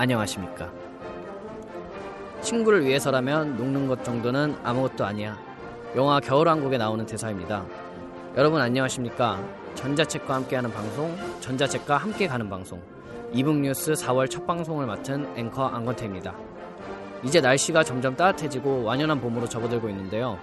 안녕하십니까. 0.00 0.72
친구를 2.40 2.86
위해서라면 2.86 3.58
녹는 3.58 3.86
것 3.86 4.02
정도는 4.02 4.56
아무것도 4.64 5.04
아니야. 5.04 5.38
영화 5.94 6.18
겨울왕국에 6.20 6.78
나오는 6.78 7.04
대사입니다. 7.04 7.66
여러분 8.34 8.62
안녕하십니까. 8.62 9.38
전자책과 9.74 10.36
함께하는 10.36 10.72
방송, 10.72 11.14
전자책과 11.40 11.98
함께 11.98 12.26
가는 12.26 12.48
방송, 12.48 12.80
이북 13.34 13.56
뉴스 13.56 13.92
4월 13.92 14.30
첫 14.30 14.46
방송을 14.46 14.86
맡은 14.86 15.28
앵커 15.36 15.66
안건태입니다. 15.66 16.34
이제 17.22 17.42
날씨가 17.42 17.84
점점 17.84 18.16
따뜻해지고 18.16 18.84
완연한 18.84 19.20
봄으로 19.20 19.46
접어들고 19.46 19.90
있는데요. 19.90 20.38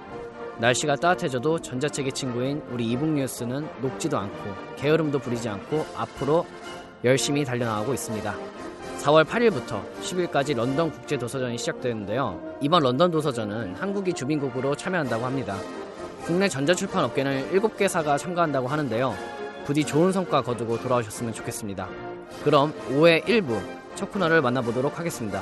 날씨가 0.60 0.98
따뜻해져도 0.98 1.58
전자책의 1.58 2.12
친구인 2.12 2.62
우리 2.70 2.86
이북 2.92 3.10
뉴스는 3.10 3.68
녹지도 3.82 4.20
않고 4.20 4.54
게으름도 4.76 5.18
부리지 5.18 5.50
않고 5.50 5.84
앞으로 5.98 6.46
열심히 7.04 7.44
달려나가고 7.44 7.96
있습니다. 7.96 8.57
4월 9.08 9.24
8일부터 9.24 9.82
10일까지 10.02 10.54
런던 10.56 10.92
국제 10.92 11.18
도서전이 11.18 11.58
시작되는데요. 11.58 12.58
이번 12.60 12.84
런던 12.84 13.10
도서전은 13.10 13.76
한국이 13.76 14.12
주빈국으로 14.12 14.76
참여한다고 14.76 15.26
합니다. 15.26 15.56
국내 16.26 16.50
전자출판 16.50 17.06
업계는 17.06 17.52
7개사가 17.52 18.18
참가한다고 18.18 18.68
하는데요. 18.68 19.16
부디 19.66 19.86
좋은 19.86 20.12
성과 20.12 20.42
거두고 20.42 20.82
돌아오셨으면 20.82 21.32
좋겠습니다. 21.32 21.88
그럼 22.44 22.74
5회 22.90 23.24
1부 23.24 23.58
첫 23.96 24.12
코너를 24.12 24.42
만나보도록 24.42 25.00
하겠습니다. 25.00 25.42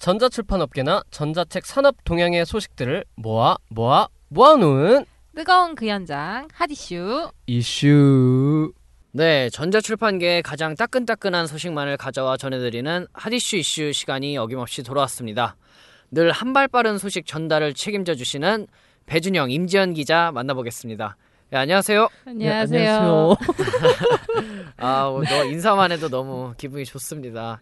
전자출판 0.00 0.62
업계나 0.62 1.02
전자책 1.10 1.66
산업 1.66 1.94
동향의 2.04 2.46
소식들을 2.46 3.04
모아 3.16 3.56
모아 3.68 4.08
모아놓은 4.28 5.04
뜨거운 5.36 5.74
그 5.74 5.86
현장 5.86 6.48
핫이슈 6.54 7.30
이슈. 7.46 8.72
네, 9.12 9.50
전자출판계의 9.50 10.42
가장 10.42 10.74
따끈따끈한 10.74 11.46
소식만을 11.46 11.96
가져와 11.98 12.36
전해드리는 12.38 13.06
핫이슈 13.12 13.56
이슈 13.56 13.92
시간이 13.92 14.38
어김없이 14.38 14.82
돌아왔습니다. 14.82 15.56
늘 16.10 16.30
한 16.32 16.52
발 16.54 16.66
빠른 16.66 16.96
소식 16.98 17.26
전달을 17.26 17.74
책임져 17.74 18.14
주시는 18.14 18.66
배준영, 19.06 19.50
임지연 19.50 19.94
기자 19.94 20.30
만나보겠습니다. 20.32 21.16
네, 21.50 21.58
안녕하세요. 21.58 22.08
안녕하세요. 22.26 22.80
네, 22.80 22.88
안녕하세요. 22.88 23.36
아, 24.76 25.06
어, 25.08 25.22
너 25.22 25.44
인사만 25.44 25.92
해도 25.92 26.08
너무 26.08 26.54
기분이 26.56 26.84
좋습니다. 26.84 27.60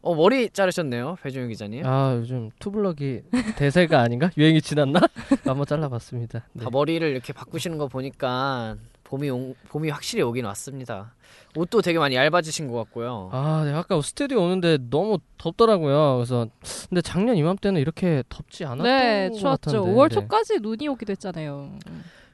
어, 0.00 0.14
머리 0.14 0.48
자르셨네요, 0.50 1.16
배준영 1.22 1.48
기자님. 1.48 1.84
아 1.86 2.14
요즘 2.16 2.50
투블럭이 2.58 3.22
대세가 3.56 4.00
아닌가? 4.00 4.30
유행이 4.36 4.60
지났나? 4.62 5.00
한번 5.44 5.66
잘라봤습니다. 5.66 6.44
네. 6.52 6.64
다 6.64 6.70
머리를 6.70 7.06
이렇게 7.08 7.32
바꾸시는 7.32 7.78
거 7.78 7.88
보니까 7.88 8.76
봄이 9.04 9.30
온- 9.30 9.54
봄이 9.70 9.88
확실히 9.88 10.22
오긴 10.22 10.44
왔습니다. 10.44 11.14
옷도 11.56 11.80
되게 11.80 11.98
많이 11.98 12.14
얇아지신 12.14 12.68
것 12.70 12.76
같고요. 12.84 13.30
아, 13.32 13.62
네, 13.64 13.72
아까 13.72 14.00
스튜디오 14.02 14.42
오는데 14.44 14.78
너무 14.90 15.18
덥더라고요. 15.38 16.16
그래서 16.16 16.46
근데 16.90 17.00
작년 17.00 17.36
이맘때는 17.36 17.80
이렇게 17.80 18.22
덥지 18.28 18.64
않았던 18.66 18.84
네, 18.84 19.28
것 19.30 19.38
추웠죠. 19.38 19.48
같은데. 19.72 19.78
5월 19.78 20.08
네. 20.10 20.14
초까지 20.14 20.58
눈이 20.60 20.88
오기도 20.88 21.10
했잖아요. 21.12 21.72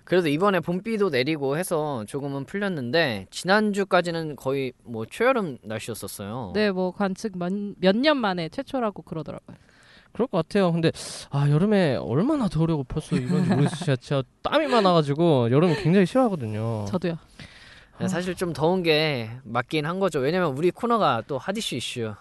그래도 0.04 0.28
이번에 0.28 0.60
봄비도 0.60 1.08
내리고 1.10 1.56
해서 1.56 2.04
조금은 2.06 2.44
풀렸는데 2.44 3.26
지난주까지는 3.30 4.36
거의 4.36 4.72
뭐 4.84 5.06
초여름 5.06 5.58
날씨였었어요. 5.62 6.52
네, 6.54 6.70
뭐 6.70 6.92
관측 6.92 7.38
몇 7.38 7.52
년 7.96 8.16
만에 8.18 8.48
최초라고 8.50 9.02
그러더라고요. 9.02 9.56
그럴 10.12 10.28
것 10.28 10.38
같아요. 10.46 10.70
근데 10.72 10.92
아 11.30 11.48
여름에 11.50 11.96
얼마나 11.96 12.48
더우려고 12.48 12.84
벌써 12.84 13.16
이런지 13.16 13.48
모르겠어요. 13.50 13.68
진짜, 13.76 13.96
진짜 13.96 14.22
땀이 14.42 14.66
많아가지고 14.68 15.50
여름을 15.50 15.82
굉장히 15.82 16.06
싫어하거든요. 16.06 16.84
저도요. 16.88 17.18
네, 18.00 18.08
사실 18.08 18.34
좀 18.34 18.52
더운 18.52 18.82
게 18.82 19.30
맞긴 19.44 19.86
한 19.86 20.00
거죠. 20.00 20.18
왜냐면 20.20 20.56
우리 20.56 20.70
코너가 20.70 21.22
또 21.26 21.38
핫이슈 21.38 21.76
이슈. 21.76 22.14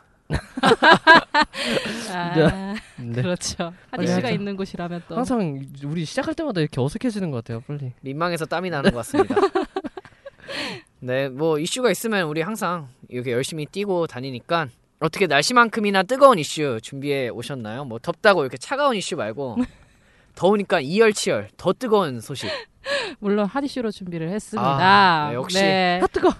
아, 2.12 2.34
네. 2.98 3.22
그렇죠. 3.22 3.74
빨리 3.92 4.08
핫이슈가 4.08 4.28
하죠. 4.28 4.36
있는 4.36 4.56
곳이라면 4.56 5.04
또 5.08 5.16
항상 5.16 5.62
우리 5.84 6.06
시작할 6.06 6.34
때마다 6.36 6.62
이렇게 6.62 6.80
어색해지는 6.82 7.32
것 7.32 7.38
같아요. 7.44 7.62
빨리. 7.68 7.94
민망해서 8.02 8.46
땀이 8.46 8.70
나는 8.70 8.92
것 8.92 8.98
같습니다. 8.98 9.36
네, 11.00 11.28
뭐 11.30 11.60
이슈가 11.60 11.92
있으면 11.92 12.28
우리 12.28 12.42
항상 12.42 12.88
이렇게 13.10 13.32
열심히 13.32 13.66
뛰고 13.66 14.08
다니니까 14.08 14.68
어떻게 15.00 15.28
날씨만큼이나 15.28 16.04
뜨거운 16.04 16.40
이슈 16.40 16.80
준비해 16.82 17.28
오셨나요? 17.30 17.84
뭐 17.86 18.00
덥다고 18.00 18.44
이렇게 18.44 18.58
차가운 18.58 18.96
이슈 18.96 19.16
말고 19.18 19.58
더우니까 20.36 20.80
이열치열 20.80 21.50
더 21.58 21.74
뜨거운 21.74 22.22
소식. 22.22 22.50
물론 23.20 23.46
핫이슈로 23.46 23.92
준비를 23.92 24.30
했습니다. 24.30 24.68
아, 24.68 25.30
네, 25.30 25.36
역시. 25.36 25.58
네. 25.58 26.00
아 26.02 26.08
뜨거. 26.08 26.34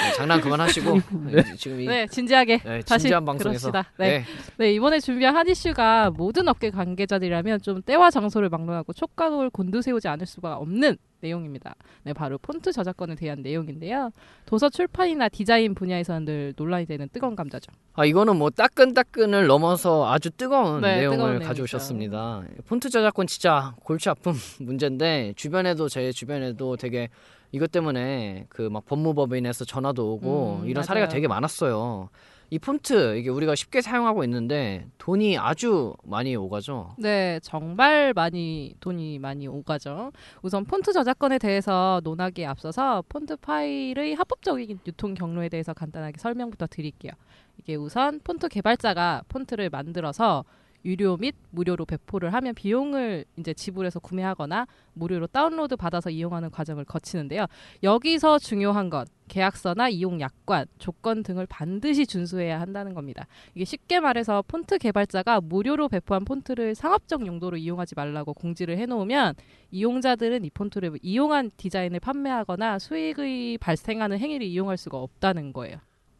네, 0.00 0.12
장난 0.12 0.40
그만하시고 0.40 0.98
지금 1.58 1.80
이 1.80 1.86
네, 1.86 2.06
진지하게 2.06 2.58
네, 2.58 2.80
다시 2.82 3.02
진지한 3.02 3.24
방송에서. 3.24 3.72
네. 3.72 3.82
네. 3.98 4.24
네, 4.56 4.72
이번에 4.72 5.00
준비한 5.00 5.34
핫이슈가 5.36 6.10
모든 6.10 6.46
업계 6.48 6.70
관계자들이라면 6.70 7.62
좀 7.62 7.82
때와 7.82 8.10
장소를 8.10 8.48
막론하고 8.48 8.92
촉각을 8.92 9.50
곤두세우지 9.50 10.06
않을 10.08 10.26
수가 10.26 10.56
없는 10.56 10.96
내용입니다. 11.20 11.74
네, 12.04 12.12
바로 12.12 12.38
폰트 12.38 12.70
저작권에 12.72 13.16
대한 13.16 13.42
내용인데요. 13.42 14.10
도서 14.46 14.68
출판이나 14.68 15.28
디자인 15.28 15.74
부녀에서는 15.74 16.24
늘 16.24 16.54
논란이 16.56 16.86
되는 16.86 17.08
뜨거운 17.12 17.34
감자죠. 17.34 17.72
아 17.94 18.04
이거는 18.04 18.36
뭐 18.36 18.50
따끈따끈을 18.50 19.48
넘어서 19.48 20.08
아주 20.12 20.30
뜨거운 20.30 20.80
네, 20.80 20.98
내용을 20.98 21.16
뜨거운 21.18 21.38
가져오셨습니다. 21.40 22.44
폰트 22.68 22.90
저작권 22.90 23.26
진짜 23.26 23.74
골치 23.82 24.08
아픈 24.08 24.32
문제인데 24.60 25.32
주변에도 25.36 25.88
제 25.88 26.12
주변에도 26.12 26.76
되게 26.76 27.08
이것 27.52 27.70
때문에 27.72 28.46
그 28.48 28.68
막 28.70 28.84
법무법인에서 28.86 29.64
전화도 29.64 30.12
오고 30.14 30.60
음, 30.62 30.68
이런 30.68 30.84
사례가 30.84 31.06
맞아요. 31.06 31.14
되게 31.14 31.28
많았어요. 31.28 32.08
이 32.50 32.58
폰트 32.58 33.16
이게 33.18 33.28
우리가 33.28 33.54
쉽게 33.54 33.82
사용하고 33.82 34.24
있는데 34.24 34.86
돈이 34.96 35.36
아주 35.38 35.94
많이 36.02 36.34
오가죠. 36.34 36.94
네, 36.98 37.38
정말 37.42 38.12
많이 38.14 38.74
돈이 38.80 39.18
많이 39.18 39.46
오가죠. 39.46 40.12
우선 40.42 40.64
폰트 40.64 40.92
저작권에 40.94 41.38
대해서 41.38 42.00
논하기에 42.04 42.46
앞서서 42.46 43.04
폰트 43.08 43.36
파일의 43.36 44.14
합법적인 44.14 44.80
유통 44.86 45.12
경로에 45.14 45.50
대해서 45.50 45.74
간단하게 45.74 46.16
설명부터 46.18 46.66
드릴게요. 46.68 47.12
이게 47.58 47.74
우선 47.74 48.20
폰트 48.24 48.48
개발자가 48.48 49.24
폰트를 49.28 49.68
만들어서 49.68 50.44
유료 50.84 51.16
및 51.16 51.34
무료로 51.50 51.84
배포를 51.84 52.32
하면 52.34 52.54
비용을 52.54 53.24
이제 53.36 53.52
지불해서 53.52 54.00
구매하거나 54.00 54.66
무료로 54.94 55.26
다운로드 55.28 55.76
받아서 55.76 56.10
이용하는 56.10 56.50
과정을 56.50 56.84
거치는데요. 56.84 57.46
여기서 57.82 58.38
중요한 58.38 58.90
건 58.90 59.06
계약서나 59.28 59.88
이용 59.90 60.20
약관, 60.20 60.66
조건 60.78 61.22
등을 61.22 61.46
반드시 61.46 62.06
준수해야 62.06 62.60
한다는 62.60 62.94
겁니다. 62.94 63.26
이게 63.54 63.64
쉽게 63.64 64.00
말해서 64.00 64.42
폰트 64.48 64.78
개발자가 64.78 65.40
무료로 65.42 65.88
배포한 65.88 66.24
폰트를 66.24 66.74
상업적 66.74 67.26
용도로 67.26 67.58
이용하지 67.58 67.94
말라고 67.94 68.32
공지를 68.34 68.78
해놓으면 68.78 69.34
이용자들은 69.70 70.44
이 70.44 70.50
폰트를 70.50 70.98
이용한 71.02 71.50
디자인을 71.56 72.00
판매하거나 72.00 72.78
수익이 72.78 73.58
발생하는 73.60 74.18
행위를 74.18 74.46
이용할 74.46 74.76
수가 74.76 74.98
없다는 74.98 75.52
거예요. 75.52 75.78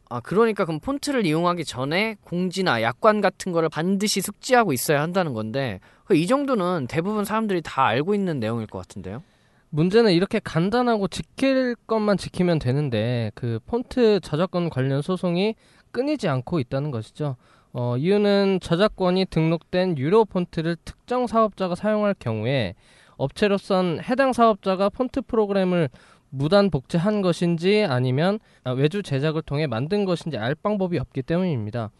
아 0.09 0.19
그러니까 0.19 0.65
그럼 0.65 0.79
폰트를 0.79 1.25
이용하기 1.25 1.65
전에 1.65 2.17
공지나 2.23 2.81
약관 2.81 3.21
같은 3.21 3.51
거를 3.51 3.69
반드시 3.69 4.21
숙지하고 4.21 4.73
있어야 4.73 5.01
한다는 5.01 5.33
건데 5.33 5.79
그이 6.05 6.25
정도는 6.25 6.87
대부분 6.89 7.25
사람들이 7.25 7.61
다 7.61 7.85
알고 7.85 8.15
있는 8.15 8.39
내용일 8.39 8.65
것 8.65 8.79
같은데요. 8.79 9.21
문제는 9.69 10.13
이렇게 10.13 10.39
간단하고 10.39 11.07
지킬 11.07 11.75
것만 11.85 12.17
지키면 12.17 12.57
되는데 12.57 13.31
그 13.35 13.59
폰트 13.67 14.21
저작권 14.21 14.71
관련 14.71 15.03
소송이 15.03 15.53
끊이지 15.91 16.27
않고 16.27 16.59
있다는 16.59 16.89
것이죠. 16.89 17.35
어, 17.71 17.95
이유는 17.97 18.61
저작권이 18.61 19.25
등록된 19.25 19.99
유료 19.99 20.25
폰트를 20.25 20.75
특정 20.85 21.27
사업자가 21.27 21.75
사용할 21.75 22.15
경우에 22.17 22.73
업체로선 23.17 23.99
해당 24.01 24.33
사업자가 24.33 24.89
폰트 24.89 25.21
프로그램을 25.21 25.89
무단 26.29 26.69
복제한 26.69 27.21
것인지 27.21 27.85
아니면 27.87 28.39
아, 28.63 28.71
외주 28.71 29.03
제작을 29.03 29.41
통해 29.41 29.67
만든 29.67 30.05
것인지 30.05 30.37
알 30.37 30.55
방법이 30.55 30.97
없기 30.99 31.23
때문입니다. 31.23 31.91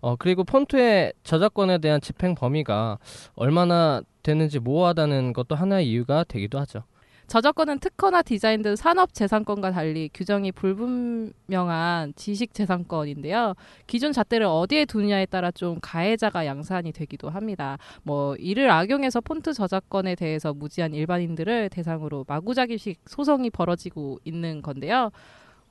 어, 0.00 0.16
그리고 0.16 0.44
폰트의 0.44 1.14
저작권에 1.22 1.78
대한 1.78 2.00
집행 2.00 2.34
범위가 2.34 2.98
얼마나 3.34 4.02
되는지 4.22 4.58
모호하다는 4.58 5.32
것도 5.32 5.54
하나의 5.54 5.88
이유가 5.88 6.24
되기도 6.24 6.58
하죠. 6.60 6.84
저작권은 7.26 7.78
특허나 7.78 8.22
디자인 8.22 8.62
등 8.62 8.76
산업 8.76 9.14
재산권과 9.14 9.72
달리 9.72 10.10
규정이 10.12 10.52
불분명한 10.52 12.12
지식 12.16 12.52
재산권인데요. 12.54 13.54
기준 13.86 14.12
잣대를 14.12 14.46
어디에 14.46 14.84
두느냐에 14.84 15.26
따라 15.26 15.50
좀 15.50 15.78
가해자가 15.80 16.46
양산이 16.46 16.92
되기도 16.92 17.30
합니다. 17.30 17.78
뭐 18.02 18.36
이를 18.36 18.70
악용해서 18.70 19.20
폰트 19.22 19.54
저작권에 19.54 20.14
대해서 20.14 20.52
무지한 20.52 20.92
일반인들을 20.94 21.70
대상으로 21.70 22.24
마구자기식 22.28 23.00
소송이 23.06 23.50
벌어지고 23.50 24.20
있는 24.24 24.62
건데요. 24.62 25.10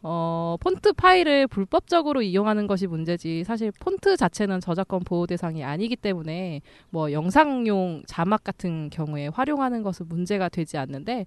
어, 0.06 0.58
폰트 0.60 0.94
파일을 0.94 1.48
불법적으로 1.48 2.22
이용하는 2.22 2.68
것이 2.68 2.88
문제지 2.88 3.46
사실 3.46 3.72
폰트 3.80 4.18
자체는 4.18 4.60
저작권 4.60 5.00
보호 5.06 5.26
대상이 5.26 5.64
아니기 5.64 5.96
때문에 5.96 6.62
뭐 6.90 7.14
영상용 7.14 8.04
자막 8.06 8.44
같은 8.44 8.90
경우에 8.90 9.28
활용하는 9.28 9.82
것은 9.82 10.10
문제가 10.10 10.50
되지 10.50 10.78
않는데 10.78 11.26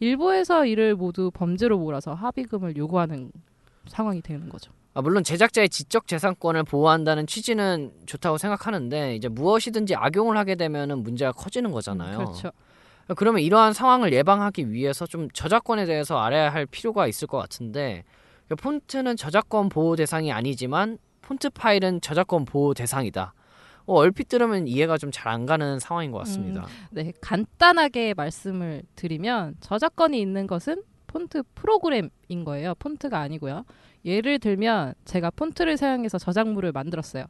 일부에서 0.00 0.66
이를 0.66 0.96
모두 0.96 1.30
범죄로 1.32 1.78
몰아서 1.78 2.14
합의금을 2.14 2.76
요구하는 2.76 3.30
상황이 3.86 4.20
되는 4.20 4.48
거죠. 4.48 4.72
아, 4.92 5.02
물론 5.02 5.22
제작자의 5.22 5.68
지적 5.68 6.08
재산권을 6.08 6.64
보호한다는 6.64 7.26
취지는 7.26 7.92
좋다고 8.06 8.38
생각하는데 8.38 9.14
이제 9.14 9.28
무엇이든지 9.28 9.94
악용을 9.94 10.36
하게 10.36 10.56
되면은 10.56 11.02
문제가 11.02 11.30
커지는 11.30 11.70
거잖아요. 11.70 12.16
그렇죠. 12.16 12.50
그러면 13.14 13.42
이러한 13.42 13.72
상황을 13.72 14.12
예방하기 14.12 14.70
위해서 14.72 15.06
좀 15.06 15.28
저작권에 15.30 15.84
대해서 15.84 16.18
알아야 16.18 16.52
할 16.52 16.66
필요가 16.66 17.06
있을 17.06 17.28
것 17.28 17.38
같은데 17.38 18.02
폰트는 18.58 19.16
저작권 19.16 19.68
보호 19.68 19.96
대상이 19.96 20.32
아니지만 20.32 20.98
폰트 21.22 21.50
파일은 21.50 22.00
저작권 22.00 22.44
보호 22.44 22.74
대상이다. 22.74 23.32
어, 23.86 23.94
얼핏 23.94 24.28
들으면 24.28 24.66
이해가 24.66 24.98
좀 24.98 25.10
잘 25.12 25.28
안 25.28 25.46
가는 25.46 25.78
상황인 25.78 26.10
것 26.10 26.18
같습니다. 26.18 26.62
네, 26.90 27.12
간단하게 27.20 28.14
말씀을 28.14 28.82
드리면 28.96 29.56
저작권이 29.60 30.20
있는 30.20 30.46
것은 30.46 30.82
폰트 31.06 31.42
프로그램인 31.54 32.44
거예요. 32.44 32.74
폰트가 32.76 33.18
아니고요. 33.20 33.64
예를 34.04 34.38
들면 34.38 34.94
제가 35.04 35.30
폰트를 35.30 35.76
사용해서 35.76 36.18
저작물을 36.18 36.72
만들었어요. 36.72 37.24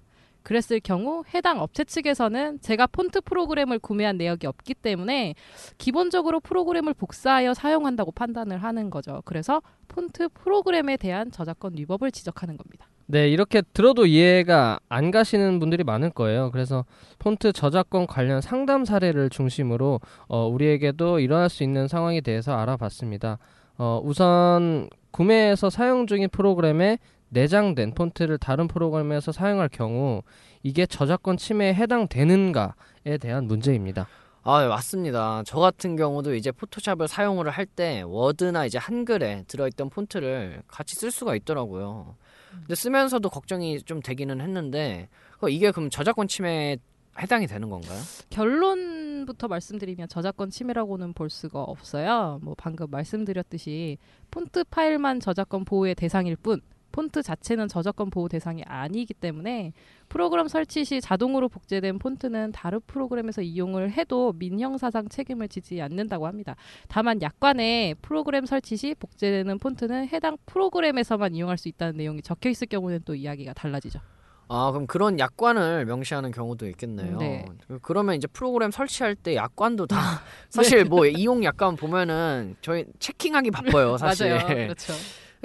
그랬을 0.46 0.78
경우 0.78 1.24
해당 1.34 1.60
업체 1.60 1.82
측에서는 1.82 2.60
제가 2.60 2.86
폰트 2.86 3.22
프로그램을 3.22 3.80
구매한 3.80 4.16
내역이 4.16 4.46
없기 4.46 4.74
때문에 4.74 5.34
기본적으로 5.76 6.38
프로그램을 6.38 6.94
복사하여 6.94 7.52
사용한다고 7.52 8.12
판단을 8.12 8.62
하는 8.62 8.88
거죠. 8.88 9.22
그래서 9.24 9.60
폰트 9.88 10.28
프로그램에 10.28 10.98
대한 10.98 11.32
저작권 11.32 11.72
위법을 11.76 12.12
지적하는 12.12 12.56
겁니다. 12.56 12.86
네, 13.06 13.28
이렇게 13.28 13.60
들어도 13.72 14.06
이해가 14.06 14.78
안 14.88 15.10
가시는 15.10 15.58
분들이 15.58 15.82
많을 15.82 16.10
거예요. 16.10 16.52
그래서 16.52 16.84
폰트 17.18 17.52
저작권 17.52 18.06
관련 18.06 18.40
상담 18.40 18.84
사례를 18.84 19.30
중심으로 19.30 20.00
어, 20.28 20.46
우리에게도 20.46 21.18
일어날 21.18 21.48
수 21.48 21.64
있는 21.64 21.88
상황에 21.88 22.20
대해서 22.20 22.56
알아봤습니다. 22.56 23.40
어, 23.78 24.00
우선 24.04 24.88
구매해서 25.10 25.70
사용 25.70 26.06
중인 26.06 26.28
프로그램에 26.30 26.98
내장된 27.28 27.92
폰트를 27.94 28.38
다른 28.38 28.68
프로그램에서 28.68 29.32
사용할 29.32 29.68
경우 29.68 30.22
이게 30.62 30.86
저작권 30.86 31.36
침해에 31.36 31.74
해당되는가에 31.74 33.18
대한 33.20 33.46
문제입니다. 33.46 34.06
아, 34.42 34.62
네, 34.62 34.68
맞습니다. 34.68 35.42
저 35.44 35.58
같은 35.58 35.96
경우도 35.96 36.34
이제 36.36 36.52
포토샵을 36.52 37.08
사용을 37.08 37.50
할 37.50 37.66
때 37.66 38.02
워드나 38.06 38.64
이제 38.64 38.78
한글에 38.78 39.44
들어있던 39.48 39.90
폰트를 39.90 40.62
같이 40.68 40.94
쓸 40.94 41.10
수가 41.10 41.34
있더라고요. 41.34 42.14
근데 42.60 42.74
쓰면서도 42.76 43.28
걱정이 43.28 43.82
좀 43.82 44.00
되기는 44.00 44.40
했는데 44.40 45.08
어, 45.42 45.48
이게 45.48 45.72
그럼 45.72 45.90
저작권 45.90 46.28
침해에 46.28 46.78
해당이 47.20 47.46
되는 47.48 47.68
건가요? 47.70 47.98
결론부터 48.30 49.48
말씀드리면 49.48 50.08
저작권 50.08 50.50
침해라고는 50.50 51.12
볼 51.12 51.28
수가 51.28 51.62
없어요. 51.62 52.38
뭐 52.42 52.54
방금 52.56 52.86
말씀드렸듯이 52.90 53.98
폰트 54.30 54.64
파일만 54.70 55.20
저작권 55.20 55.64
보호의 55.64 55.94
대상일 55.96 56.36
뿐 56.36 56.60
폰트 56.96 57.22
자체는 57.22 57.68
저작권 57.68 58.08
보호 58.08 58.26
대상이 58.26 58.62
아니기 58.64 59.12
때문에 59.12 59.74
프로그램 60.08 60.48
설치 60.48 60.82
시 60.82 61.02
자동으로 61.02 61.50
복제된 61.50 61.98
폰트는 61.98 62.52
다른 62.52 62.80
프로그램에서 62.86 63.42
이용을 63.42 63.90
해도 63.90 64.32
민형사상 64.36 65.10
책임을 65.10 65.48
지지 65.48 65.82
않는다고 65.82 66.26
합니다. 66.26 66.56
다만 66.88 67.20
약관에 67.20 67.94
프로그램 68.00 68.46
설치 68.46 68.78
시 68.78 68.94
복제되는 68.94 69.58
폰트는 69.58 70.08
해당 70.08 70.38
프로그램에서만 70.46 71.34
이용할 71.34 71.58
수 71.58 71.68
있다는 71.68 71.98
내용이 71.98 72.22
적혀 72.22 72.48
있을 72.48 72.66
경우는 72.66 73.00
또 73.04 73.14
이야기가 73.14 73.52
달라지죠. 73.52 74.00
아, 74.48 74.70
그럼 74.70 74.86
그런 74.86 75.18
약관을 75.18 75.84
명시하는 75.84 76.30
경우도 76.30 76.66
있겠네요. 76.68 77.18
네. 77.18 77.44
그러면 77.82 78.14
이제 78.14 78.26
프로그램 78.28 78.70
설치할 78.70 79.16
때 79.16 79.34
약관도 79.34 79.86
다 79.86 79.98
사실 80.48 80.84
뭐 80.84 81.04
이용 81.04 81.44
약관 81.44 81.76
보면은 81.76 82.56
저희 82.62 82.86
체킹하기 83.00 83.50
바빠요, 83.50 83.98
사실. 83.98 84.30
맞아요. 84.30 84.46
그렇죠. 84.46 84.94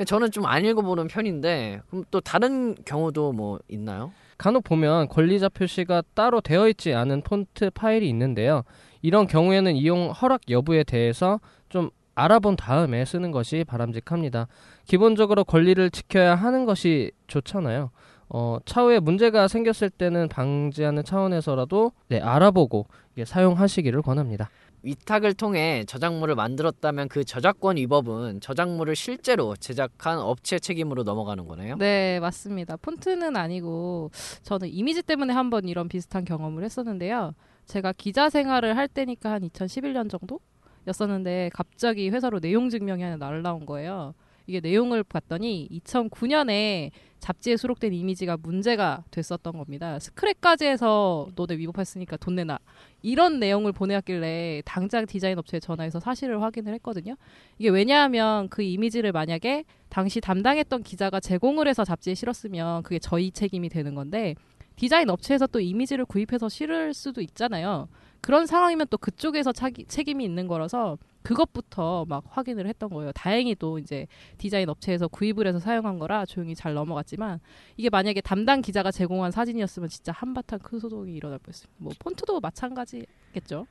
저는 0.05 0.31
좀 0.31 0.45
안 0.45 0.65
읽어보는 0.65 1.07
편인데 1.07 1.81
그럼 1.89 2.05
또 2.11 2.19
다른 2.21 2.75
경우도 2.85 3.33
뭐 3.33 3.59
있나요? 3.67 4.11
간혹 4.37 4.63
보면 4.63 5.07
권리자 5.07 5.49
표시가 5.49 6.01
따로 6.13 6.41
되어 6.41 6.67
있지 6.67 6.93
않은 6.93 7.21
폰트 7.21 7.71
파일이 7.71 8.09
있는데요. 8.09 8.63
이런 9.01 9.27
경우에는 9.27 9.75
이용 9.75 10.09
허락 10.09 10.41
여부에 10.49 10.83
대해서 10.83 11.39
좀 11.69 11.89
알아본 12.15 12.55
다음에 12.55 13.05
쓰는 13.05 13.31
것이 13.31 13.63
바람직합니다. 13.67 14.47
기본적으로 14.85 15.43
권리를 15.43 15.89
지켜야 15.91 16.35
하는 16.35 16.65
것이 16.65 17.11
좋잖아요. 17.27 17.91
어, 18.29 18.57
차후에 18.65 18.99
문제가 18.99 19.47
생겼을 19.47 19.89
때는 19.89 20.29
방지하는 20.29 21.03
차원에서라도 21.03 21.91
네, 22.07 22.19
알아보고 22.21 22.87
사용하시기를 23.23 24.01
권합니다. 24.01 24.49
위탁을 24.83 25.33
통해 25.33 25.83
저작물을 25.87 26.35
만들었다면 26.35 27.07
그 27.07 27.23
저작권 27.23 27.77
위법은 27.77 28.41
저작물을 28.41 28.95
실제로 28.95 29.55
제작한 29.55 30.19
업체 30.19 30.59
책임으로 30.59 31.03
넘어가는 31.03 31.47
거네요. 31.47 31.77
네, 31.77 32.19
맞습니다. 32.19 32.77
폰트는 32.77 33.35
아니고 33.35 34.11
저는 34.43 34.69
이미지 34.69 35.01
때문에 35.03 35.33
한번 35.33 35.67
이런 35.67 35.87
비슷한 35.87 36.25
경험을 36.25 36.63
했었는데요. 36.63 37.33
제가 37.65 37.93
기자 37.93 38.29
생활을 38.29 38.75
할 38.75 38.87
때니까 38.87 39.31
한 39.31 39.43
2011년 39.43 40.09
정도 40.09 40.39
였었는데 40.87 41.51
갑자기 41.53 42.09
회사로 42.09 42.39
내용 42.39 42.69
증명이 42.69 43.03
하나 43.03 43.17
날라온 43.17 43.65
거예요. 43.65 44.15
이게 44.51 44.59
내용을 44.59 45.03
봤더니 45.03 45.69
2009년에 45.71 46.91
잡지에 47.19 47.55
수록된 47.55 47.93
이미지가 47.93 48.35
문제가 48.35 49.05
됐었던 49.09 49.53
겁니다. 49.53 49.97
스크랩까지 49.97 50.65
해서 50.65 51.29
너네 51.35 51.57
위법했으니까 51.57 52.17
돈 52.17 52.35
내놔. 52.35 52.59
이런 53.01 53.39
내용을 53.39 53.71
보내왔길래 53.71 54.63
당장 54.65 55.05
디자인 55.05 55.37
업체에 55.37 55.61
전화해서 55.61 56.01
사실을 56.01 56.41
확인을 56.41 56.73
했거든요. 56.73 57.15
이게 57.59 57.69
왜냐하면 57.69 58.49
그 58.49 58.61
이미지를 58.61 59.13
만약에 59.13 59.63
당시 59.87 60.19
담당했던 60.19 60.83
기자가 60.83 61.21
제공을 61.21 61.69
해서 61.69 61.85
잡지에 61.85 62.13
실었으면 62.13 62.83
그게 62.83 62.99
저희 62.99 63.31
책임이 63.31 63.69
되는 63.69 63.95
건데 63.95 64.35
디자인 64.75 65.09
업체에서 65.09 65.47
또 65.47 65.61
이미지를 65.61 66.03
구입해서 66.03 66.49
실을 66.49 66.93
수도 66.93 67.21
있잖아요. 67.21 67.87
그런 68.21 68.45
상황이면 68.45 68.87
또 68.89 68.97
그쪽에서 68.97 69.51
차기, 69.51 69.85
책임이 69.85 70.23
있는 70.23 70.47
거라서 70.47 70.97
그것부터 71.23 72.05
막 72.07 72.23
확인을 72.29 72.67
했던 72.67 72.89
거예요. 72.89 73.11
다행히도 73.13 73.79
이제 73.79 74.07
디자인 74.37 74.69
업체에서 74.69 75.07
구입을 75.07 75.47
해서 75.47 75.59
사용한 75.59 75.99
거라 75.99 76.25
조용히 76.25 76.55
잘 76.55 76.73
넘어갔지만 76.73 77.39
이게 77.77 77.89
만약에 77.89 78.21
담당 78.21 78.61
기자가 78.61 78.91
제공한 78.91 79.31
사진이었으면 79.31 79.89
진짜 79.89 80.11
한바탕 80.11 80.59
큰 80.59 80.79
소동이 80.79 81.13
일어날 81.13 81.39
뻔했습니다. 81.39 81.75
뭐 81.77 81.93
폰트도 81.99 82.39
마찬가지겠죠. 82.39 83.67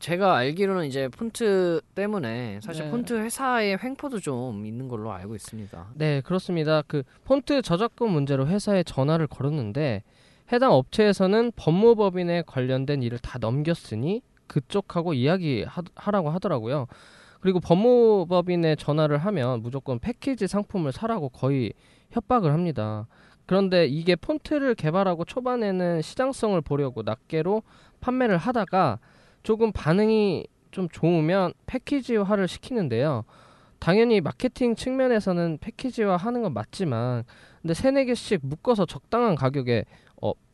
제가 0.00 0.36
알기로는 0.36 0.86
이제 0.86 1.08
폰트 1.08 1.80
때문에 1.94 2.58
사실 2.60 2.86
네. 2.86 2.90
폰트 2.90 3.12
회사의 3.14 3.78
횡포도 3.80 4.18
좀 4.18 4.66
있는 4.66 4.88
걸로 4.88 5.12
알고 5.12 5.36
있습니다. 5.36 5.92
네, 5.94 6.20
그렇습니다. 6.22 6.82
그 6.82 7.04
폰트 7.24 7.62
저작권 7.62 8.10
문제로 8.10 8.48
회사에 8.48 8.82
전화를 8.82 9.28
걸었는데 9.28 10.02
해당 10.52 10.72
업체에서는 10.72 11.52
법무법인에 11.56 12.44
관련된 12.46 13.02
일을 13.02 13.18
다 13.18 13.38
넘겼으니 13.40 14.22
그쪽하고 14.46 15.14
이야기하라고 15.14 16.30
하더라고요. 16.30 16.86
그리고 17.40 17.60
법무법인에 17.60 18.76
전화를 18.76 19.18
하면 19.18 19.62
무조건 19.62 19.98
패키지 19.98 20.46
상품을 20.46 20.92
사라고 20.92 21.28
거의 21.28 21.72
협박을 22.10 22.52
합니다. 22.52 23.06
그런데 23.46 23.86
이게 23.86 24.16
폰트를 24.16 24.74
개발하고 24.74 25.24
초반에는 25.24 26.02
시장성을 26.02 26.60
보려고 26.62 27.02
낱개로 27.02 27.62
판매를 28.00 28.36
하다가 28.36 28.98
조금 29.42 29.72
반응이 29.72 30.46
좀 30.72 30.88
좋으면 30.88 31.52
패키지화를 31.66 32.48
시키는데요. 32.48 33.24
당연히 33.78 34.20
마케팅 34.20 34.74
측면에서는 34.74 35.58
패키지화 35.60 36.16
하는 36.16 36.42
건 36.42 36.52
맞지만 36.54 37.24
근데 37.62 37.74
세네 37.74 38.06
개씩 38.06 38.40
묶어서 38.42 38.86
적당한 38.86 39.34
가격에 39.34 39.80
어, 39.80 39.84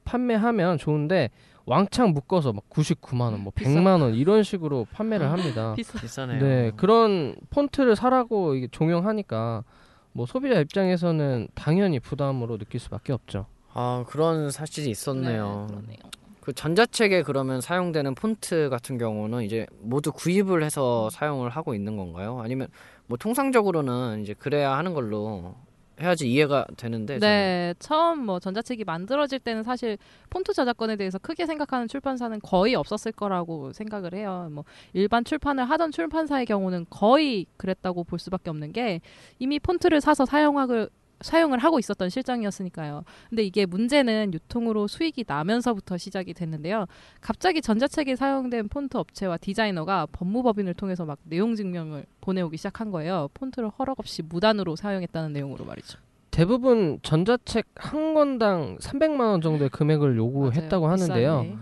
판매하면 0.04 0.78
좋은데 0.78 1.30
왕창 1.64 2.12
묶어서 2.12 2.52
막 2.52 2.68
99만 2.70 3.20
원, 3.32 3.40
뭐 3.40 3.52
비싸. 3.54 3.70
100만 3.70 4.00
원 4.02 4.14
이런 4.14 4.42
식으로 4.42 4.86
판매를 4.92 5.30
합니다. 5.30 5.74
비싸. 5.76 6.00
비싸 6.00 6.26
네요. 6.26 6.40
네, 6.40 6.72
그런 6.76 7.36
폰트를 7.50 7.94
사라고 7.96 8.54
이게 8.54 8.68
종용하니까 8.70 9.64
뭐 10.12 10.26
소비자 10.26 10.58
입장에서는 10.60 11.48
당연히 11.54 12.00
부담으로 12.00 12.58
느낄 12.58 12.80
수밖에 12.80 13.12
없죠. 13.12 13.46
아 13.72 14.04
그런 14.08 14.50
사실이 14.50 14.90
있었네요. 14.90 15.66
네, 15.68 15.74
그러네요. 15.74 15.98
그 16.40 16.52
전자책에 16.52 17.22
그러면 17.22 17.60
사용되는 17.60 18.16
폰트 18.16 18.68
같은 18.68 18.98
경우는 18.98 19.44
이제 19.44 19.66
모두 19.80 20.10
구입을 20.12 20.64
해서 20.64 21.08
사용을 21.10 21.50
하고 21.50 21.72
있는 21.72 21.96
건가요? 21.96 22.40
아니면 22.42 22.66
뭐 23.06 23.16
통상적으로는 23.16 24.22
이제 24.22 24.34
그래야 24.34 24.76
하는 24.76 24.92
걸로 24.92 25.54
해야지 26.02 26.30
이해가 26.30 26.66
되는데 26.76 27.18
저는 27.18 27.32
네, 27.34 27.74
처음 27.78 28.26
뭐 28.26 28.40
전자책이 28.40 28.84
만들어질 28.84 29.38
때는 29.38 29.62
사실 29.62 29.98
폰트 30.30 30.52
저작권에 30.52 30.96
대해서 30.96 31.18
크게 31.18 31.46
생각하는 31.46 31.88
출판사는 31.88 32.38
거의 32.40 32.74
없었을 32.74 33.12
거라고 33.12 33.72
생각을 33.72 34.14
해요. 34.14 34.48
뭐 34.50 34.64
일반 34.92 35.24
출판을 35.24 35.64
하던 35.70 35.92
출판사의 35.92 36.46
경우는 36.46 36.86
거의 36.90 37.46
그랬다고 37.56 38.04
볼 38.04 38.18
수밖에 38.18 38.50
없는 38.50 38.72
게 38.72 39.00
이미 39.38 39.58
폰트를 39.58 40.00
사서 40.00 40.26
사용하고 40.26 40.88
사용을 41.22 41.58
하고 41.58 41.78
있었던 41.78 42.08
실정이었으니까요. 42.08 43.04
근데 43.30 43.42
이게 43.42 43.66
문제는 43.66 44.34
유통으로 44.34 44.86
수익이 44.88 45.24
나면서부터 45.26 45.96
시작이 45.96 46.34
됐는데요. 46.34 46.86
갑자기 47.20 47.62
전자책에 47.62 48.16
사용된 48.16 48.68
폰트 48.68 48.96
업체와 48.96 49.36
디자이너가 49.38 50.06
법무법인을 50.12 50.74
통해서 50.74 51.04
막 51.04 51.18
내용 51.24 51.54
증명을 51.54 52.04
보내오기 52.20 52.56
시작한 52.56 52.90
거예요. 52.90 53.28
폰트를 53.34 53.70
허락 53.70 53.98
없이 54.00 54.22
무단으로 54.22 54.76
사용했다는 54.76 55.32
내용으로 55.32 55.64
말이죠. 55.64 55.98
대부분 56.30 56.98
전자책 57.02 57.66
한 57.74 58.14
권당 58.14 58.78
300만 58.78 59.20
원 59.20 59.40
정도의 59.42 59.68
금액을 59.70 60.16
요구했다고 60.16 60.86
맞아요. 60.86 60.92
하는데요. 60.92 61.42
비싸네. 61.42 61.58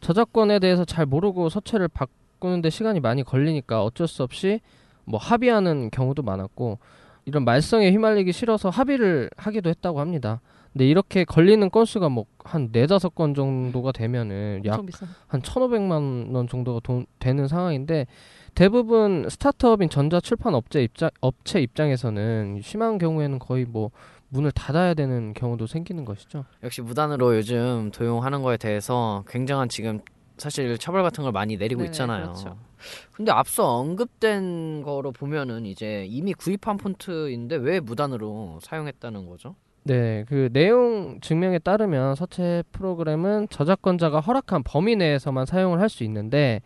저작권에 0.00 0.58
대해서 0.58 0.84
잘 0.84 1.06
모르고 1.06 1.48
서체를 1.48 1.88
바꾸는데 1.88 2.70
시간이 2.70 3.00
많이 3.00 3.22
걸리니까 3.22 3.82
어쩔 3.82 4.08
수 4.08 4.22
없이 4.22 4.60
뭐 5.04 5.18
합의하는 5.18 5.90
경우도 5.90 6.22
많았고 6.22 6.78
이런 7.28 7.44
말썽에 7.44 7.90
휘말리기 7.90 8.32
싫어서 8.32 8.70
합의를 8.70 9.30
하기도 9.36 9.70
했다고 9.70 10.00
합니다. 10.00 10.40
근데 10.72 10.86
이렇게 10.86 11.24
걸리는 11.24 11.70
건수가 11.70 12.08
뭐 12.08 12.26
한 12.48 12.70
네다섯 12.72 13.14
건 13.14 13.34
정도가 13.34 13.92
되면은 13.92 14.62
약. 14.64 14.80
한 15.26 15.42
1,500만 15.42 16.34
원 16.34 16.48
정도가 16.48 16.80
돈, 16.82 17.04
되는 17.18 17.46
상황인데 17.46 18.06
대부분 18.54 19.26
스타트업인 19.28 19.90
전자 19.90 20.18
출판 20.18 20.54
업체 20.54 20.82
입장 20.82 21.10
업체 21.20 21.60
입장에서는 21.60 22.60
심한 22.62 22.96
경우에는 22.96 23.38
거의 23.38 23.66
뭐 23.66 23.90
문을 24.30 24.50
닫아야 24.52 24.94
되는 24.94 25.34
경우도 25.34 25.66
생기는 25.66 26.04
것이죠. 26.06 26.44
역시 26.62 26.80
무단으로 26.80 27.36
요즘 27.36 27.90
도용하는 27.92 28.42
거에 28.42 28.56
대해서 28.56 29.24
굉장한 29.28 29.68
지금 29.68 30.00
사실 30.38 30.78
처벌 30.78 31.02
같은 31.02 31.22
걸 31.22 31.32
많이 31.32 31.56
내리고 31.58 31.80
네네, 31.82 31.90
있잖아요. 31.90 32.22
그렇죠. 32.24 32.56
근데 33.12 33.32
앞서 33.32 33.64
언급된 33.78 34.82
거로 34.82 35.12
보면은 35.12 35.66
이제 35.66 36.06
이미 36.08 36.34
구입한 36.34 36.76
폰트인데 36.76 37.56
왜 37.56 37.80
무단으로 37.80 38.58
사용했다는 38.62 39.26
거죠? 39.26 39.54
네, 39.84 40.24
그 40.28 40.50
내용 40.52 41.18
증명에 41.20 41.58
따르면 41.60 42.14
서체 42.14 42.62
프로그램은 42.72 43.48
저작권자가 43.48 44.20
허락한 44.20 44.62
범위 44.62 44.96
내에서만 44.96 45.46
사용을 45.46 45.80
할 45.80 45.88
수 45.88 46.04
있는데 46.04 46.60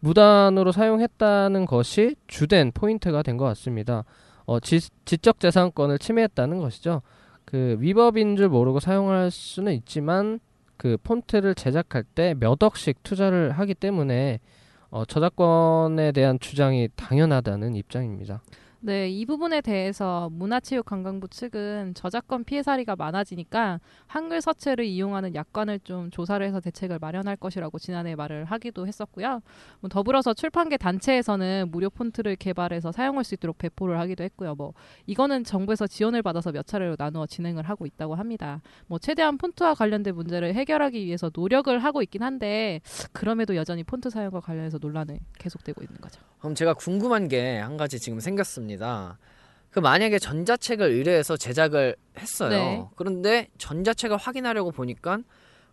무단으로 0.00 0.72
사용했다는 0.72 1.66
것이 1.66 2.16
주된 2.26 2.72
포인트가 2.72 3.22
된 3.22 3.36
것 3.36 3.44
같습니다. 3.46 4.04
어, 4.46 4.58
지, 4.60 4.80
지적 5.04 5.40
재산권을 5.40 5.98
침해했다는 5.98 6.58
것이죠. 6.58 7.02
그 7.44 7.76
위법인 7.80 8.36
줄 8.36 8.48
모르고 8.48 8.80
사용할 8.80 9.30
수는 9.30 9.72
있지만 9.74 10.40
그 10.76 10.96
폰트를 11.02 11.54
제작할 11.54 12.04
때 12.04 12.34
몇 12.38 12.62
억씩 12.62 13.02
투자를 13.02 13.50
하기 13.52 13.74
때문에 13.74 14.38
어, 14.90 15.04
저작권에 15.04 16.12
대한 16.12 16.38
주장이 16.40 16.88
당연하다는 16.96 17.76
입장입니다. 17.76 18.42
네, 18.82 19.10
이 19.10 19.26
부분에 19.26 19.60
대해서 19.60 20.30
문화체육관광부 20.32 21.28
측은 21.28 21.92
저작권 21.92 22.44
피해 22.44 22.62
사례가 22.62 22.96
많아지니까 22.96 23.78
한글 24.06 24.40
서체를 24.40 24.86
이용하는 24.86 25.34
약관을 25.34 25.80
좀 25.80 26.10
조사를 26.10 26.44
해서 26.46 26.60
대책을 26.60 26.98
마련할 26.98 27.36
것이라고 27.36 27.78
지난해 27.78 28.14
말을 28.14 28.46
하기도 28.46 28.86
했었고요. 28.86 29.42
뭐 29.80 29.90
더불어서 29.90 30.32
출판계 30.32 30.78
단체에서는 30.78 31.68
무료 31.70 31.90
폰트를 31.90 32.36
개발해서 32.36 32.90
사용할 32.90 33.24
수 33.24 33.34
있도록 33.34 33.58
배포를 33.58 33.98
하기도 34.00 34.24
했고요. 34.24 34.54
뭐 34.54 34.72
이거는 35.04 35.44
정부에서 35.44 35.86
지원을 35.86 36.22
받아서 36.22 36.50
몇 36.50 36.66
차례로 36.66 36.96
나누어 36.98 37.26
진행을 37.26 37.64
하고 37.64 37.84
있다고 37.84 38.14
합니다. 38.14 38.62
뭐 38.86 38.98
최대한 38.98 39.36
폰트와 39.36 39.74
관련된 39.74 40.14
문제를 40.14 40.54
해결하기 40.54 41.04
위해서 41.04 41.30
노력을 41.34 41.78
하고 41.78 42.00
있긴 42.00 42.22
한데 42.22 42.80
그럼에도 43.12 43.56
여전히 43.56 43.84
폰트 43.84 44.08
사용과 44.08 44.40
관련해서 44.40 44.78
논란은 44.80 45.18
계속되고 45.38 45.82
있는 45.82 46.00
거죠. 46.00 46.29
그럼 46.40 46.54
제가 46.54 46.74
궁금한 46.74 47.28
게 47.28 47.58
한 47.60 47.76
가지 47.76 47.98
지금 48.00 48.20
생겼습니다. 48.20 49.18
그 49.70 49.78
만약에 49.78 50.18
전자책을 50.18 50.90
의뢰해서 50.90 51.36
제작을 51.36 51.94
했어요. 52.18 52.50
네. 52.50 52.84
그런데 52.96 53.48
전자책을 53.58 54.16
확인하려고 54.16 54.72
보니까 54.72 55.18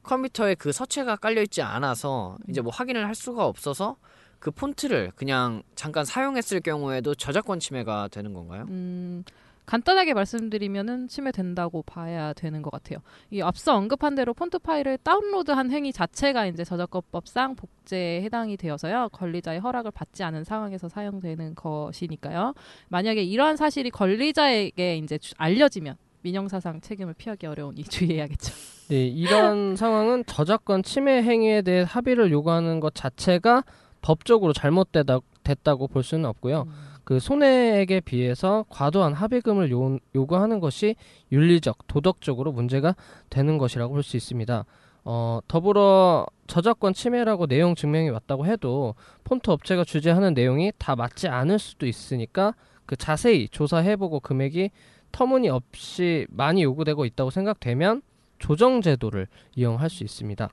컴퓨터에 0.03 0.55
그 0.55 0.71
서체가 0.71 1.15
깔려 1.17 1.41
있지 1.41 1.61
않아서 1.61 2.37
이제 2.47 2.61
뭐 2.61 2.71
확인을 2.71 3.07
할 3.07 3.15
수가 3.15 3.45
없어서 3.45 3.97
그 4.39 4.51
폰트를 4.51 5.11
그냥 5.15 5.63
잠깐 5.75 6.05
사용했을 6.05 6.61
경우에도 6.61 7.15
저작권 7.15 7.59
침해가 7.59 8.07
되는 8.07 8.33
건가요? 8.33 8.65
음, 8.69 9.23
간단하게 9.71 10.13
말씀드리면은 10.13 11.09
침해된다고 11.09 11.83
봐야 11.83 12.31
되는 12.33 12.61
것 12.61 12.71
같아요. 12.71 12.99
이 13.31 13.41
앞서 13.41 13.75
언급한 13.75 14.15
대로 14.15 14.33
폰트 14.33 14.59
파일을 14.59 14.97
다운로드한 15.03 15.71
행위 15.71 15.91
자체가 15.91 16.47
이제 16.47 16.63
저작권법상 16.63 17.55
복제에 17.57 18.21
해당이 18.23 18.55
되어서요. 18.55 19.09
권리자의 19.11 19.59
허락을 19.59 19.91
받지 19.91 20.23
않은 20.23 20.45
상황에서 20.45 20.87
사용되는 20.87 21.53
것이니까요. 21.55 22.53
만약에 22.87 23.21
이러한 23.23 23.57
사실이 23.57 23.89
권리자에게 23.91 24.97
이제 24.97 25.17
주- 25.17 25.33
알려지면 25.37 25.97
민형사상 26.21 26.79
책임을 26.79 27.13
피하기 27.17 27.45
어려우니 27.45 27.83
주의해야겠죠. 27.83 28.53
네, 28.87 29.05
이런 29.05 29.75
상황은 29.75 30.23
저작권 30.27 30.81
침해 30.81 31.21
행위에 31.21 31.61
대해 31.61 31.83
합의를 31.85 32.31
요구하는 32.31 32.79
것 32.79 32.95
자체가 32.95 33.65
법적으로 34.01 34.53
잘못되다 34.53 35.19
됐다고 35.43 35.89
볼 35.89 36.03
수는 36.03 36.23
없고요. 36.25 36.63
음. 36.67 36.87
그 37.07 37.21
손해액에 37.21 38.01
비해서 38.01 38.65
과도한 38.67 39.13
합의금을 39.13 39.71
요, 39.71 39.97
요구하는 40.13 40.59
것이 40.59 40.97
윤리적, 41.31 41.87
도덕적으로 41.87 42.51
문제가 42.51 42.97
되는 43.29 43.57
것이라고 43.57 43.93
볼 43.93 44.03
수 44.03 44.17
있습니다. 44.17 44.65
어, 45.05 45.39
더불어 45.47 46.25
저작권 46.47 46.91
침해라고 46.93 47.47
내용 47.47 47.75
증명이 47.75 48.09
왔다고 48.09 48.45
해도 48.45 48.95
폰트 49.23 49.49
업체가 49.51 49.85
주재하는 49.85 50.33
내용이 50.33 50.73
다 50.77 50.97
맞지 50.97 51.29
않을 51.29 51.59
수도 51.59 51.87
있으니까 51.87 52.53
그 52.85 52.97
자세히 52.97 53.47
조사해보고 53.47 54.19
금액이 54.19 54.71
터무니없이 55.13 56.27
많이 56.29 56.63
요구되고 56.63 57.05
있다고 57.05 57.29
생각되면 57.29 58.01
조정 58.37 58.81
제도를 58.81 59.27
이용할 59.55 59.89
수 59.89 60.03
있습니다. 60.03 60.49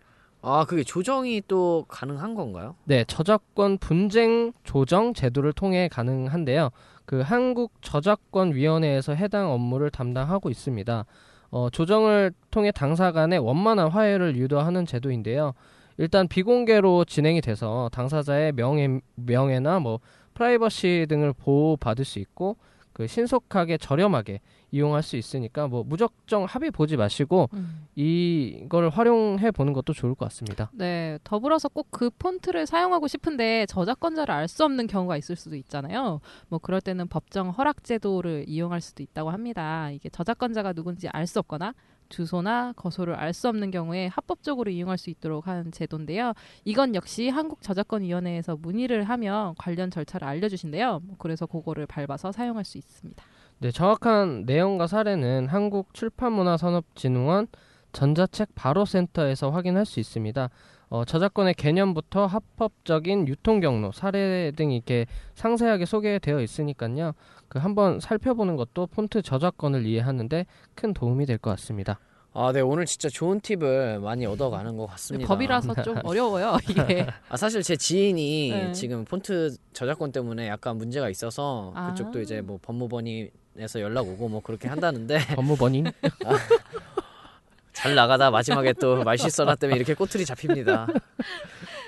아, 0.47 0.67
그게 0.67 0.85
조정이 0.85 1.43
또 1.49 1.87
가능한 1.89 2.35
건가요? 2.35 2.75
네, 2.85 3.05
저작권 3.05 3.79
분쟁 3.79 4.53
조정 4.63 5.15
제도를 5.15 5.55
통해 5.55 5.89
가능한데요. 5.91 6.69
그 7.07 7.23
한국 7.23 7.73
저작권 7.81 8.55
위원회에서 8.55 9.15
해당 9.15 9.51
업무를 9.51 9.91
담당하고 9.91 10.51
있습니다. 10.51 11.07
어, 11.51 11.71
조정을 11.71 12.33
통해 12.51 12.73
당사 12.73 13.11
간의 13.11 13.39
원만한 13.39 13.89
화해를 13.89 14.37
유도하는 14.37 14.85
제도인데요. 14.85 15.55
일단 15.97 16.29
비공개로 16.29 17.07
진행이 17.07 17.41
돼서 17.41 17.89
당사자의 17.93 18.53
명예, 18.53 19.01
명예나 19.15 19.79
뭐 19.79 20.01
프라이버시 20.35 21.07
등을 21.09 21.33
보호받을 21.33 22.05
수 22.05 22.19
있고 22.19 22.57
그 22.93 23.07
신속하게 23.07 23.79
저렴하게 23.79 24.41
이용할 24.71 25.03
수 25.03 25.17
있으니까 25.17 25.69
뭐 25.69 25.85
무작정 25.85 26.45
합의 26.45 26.71
보지 26.71 26.97
마시고 26.97 27.49
음. 27.55 27.87
이걸 27.95 28.89
활용해 28.89 29.51
보는 29.53 29.73
것도 29.73 29.93
좋을 29.93 30.15
것 30.15 30.27
같습니다. 30.27 30.71
네, 30.73 31.19
더불어서 31.25 31.69
꼭 31.69 31.85
그 31.91 32.11
폰트를 32.11 32.67
사용하고 32.67 33.07
싶은데 33.07 33.67
저작권자를 33.67 34.35
알 34.35 34.49
수 34.49 34.65
없는 34.65 34.87
경우가 34.89 35.17
있을 35.17 35.37
수도 35.37 35.55
있잖아요. 35.57 36.21
뭐 36.49 36.59
그럴 36.59 36.81
때는 36.81 37.07
법정 37.09 37.51
허락 37.51 37.85
제도를 37.85 38.45
이용할 38.49 38.81
수도 38.81 39.03
있다고 39.03 39.31
합니다. 39.31 39.91
이게 39.93 40.09
저작권자가 40.09 40.73
누군지 40.73 41.09
알 41.09 41.27
수 41.27 41.39
없거나 41.39 41.73
주소나 42.11 42.73
거소를 42.77 43.15
알 43.15 43.33
수 43.33 43.49
없는 43.49 43.71
경우에 43.71 44.09
합법적으로 44.09 44.71
이용할 44.71 44.99
수 44.99 45.09
있도록 45.11 45.47
하는 45.47 45.73
제도인데요. 45.73 46.33
이건 46.65 46.95
역시 46.95 47.29
한국저작권위원회에서 47.29 48.57
문의를 48.57 49.05
하면 49.05 49.55
관련 49.59 49.91
절차를 49.91 50.27
알려주신대요. 50.29 51.01
뭐 51.05 51.17
그래서 51.19 51.47
그거를 51.47 51.87
밟아서 51.87 52.33
사용할 52.33 52.65
수 52.65 52.79
있습니다. 52.79 53.25
네, 53.59 53.71
정확한 53.71 54.45
내용과 54.47 54.87
사례는 54.87 55.49
한국 55.49 55.95
출판문화산업진흥원 55.95 57.47
전자책 57.93 58.55
바로센터에서 58.55 59.51
확인할 59.51 59.87
수 59.87 60.01
있습니다. 60.01 60.51
어, 60.91 61.05
저작권의 61.05 61.55
개념부터 61.55 62.27
합법적인 62.27 63.27
유통 63.29 63.61
경로, 63.61 63.91
사례 63.93 64.51
등 64.55 64.71
이렇게 64.73 65.07
상세하게 65.35 65.87
소개되어 65.87 66.41
있으니까요. 66.41 67.13
그 67.49 67.59
한번 67.59 68.01
살펴보는 68.01 68.57
것도 68.57 68.89
폰트 68.89 69.23
저작권을 69.23 69.87
이해하는데 69.87 70.47
큰 70.75 70.93
도움이 70.93 71.27
될 71.27 71.39
것 71.39 71.51
같습니다. 71.51 71.99
아, 72.37 72.51
네 72.53 72.61
오늘 72.61 72.85
진짜 72.85 73.09
좋은 73.09 73.41
팁을 73.41 74.01
많이 74.01 74.27
얻어가는 74.27 74.77
것 74.77 74.87
같습니다. 74.87 75.29
법이라서 75.29 75.83
좀 75.83 75.97
어려워요 76.05 76.57
이게. 76.69 77.07
아 77.29 77.37
사실 77.37 77.63
제 77.63 77.77
지인이 77.77 78.51
네. 78.51 78.73
지금 78.73 79.05
폰트 79.05 79.57
저작권 79.73 80.11
때문에 80.11 80.49
약간 80.49 80.77
문제가 80.77 81.09
있어서 81.11 81.73
아. 81.77 81.91
그쪽도 81.91 82.21
이제 82.21 82.41
뭐 82.41 82.59
법무번인 82.61 83.31
에서 83.57 83.81
연락 83.81 84.09
오고 84.09 84.29
뭐 84.29 84.41
그렇게 84.43 84.67
한다는데 84.69 85.19
법무번인 85.37 85.87
잘 87.73 87.95
나가다 87.95 88.31
마지막에 88.31 88.73
또 88.75 89.03
말실수나 89.05 89.55
때문에 89.57 89.77
이렇게 89.77 89.95
꼬투리 89.95 90.25
잡힙니다. 90.25 90.87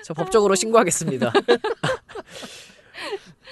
저 0.05 0.13
법적으로 0.13 0.55
신고하겠습니다. 0.55 1.31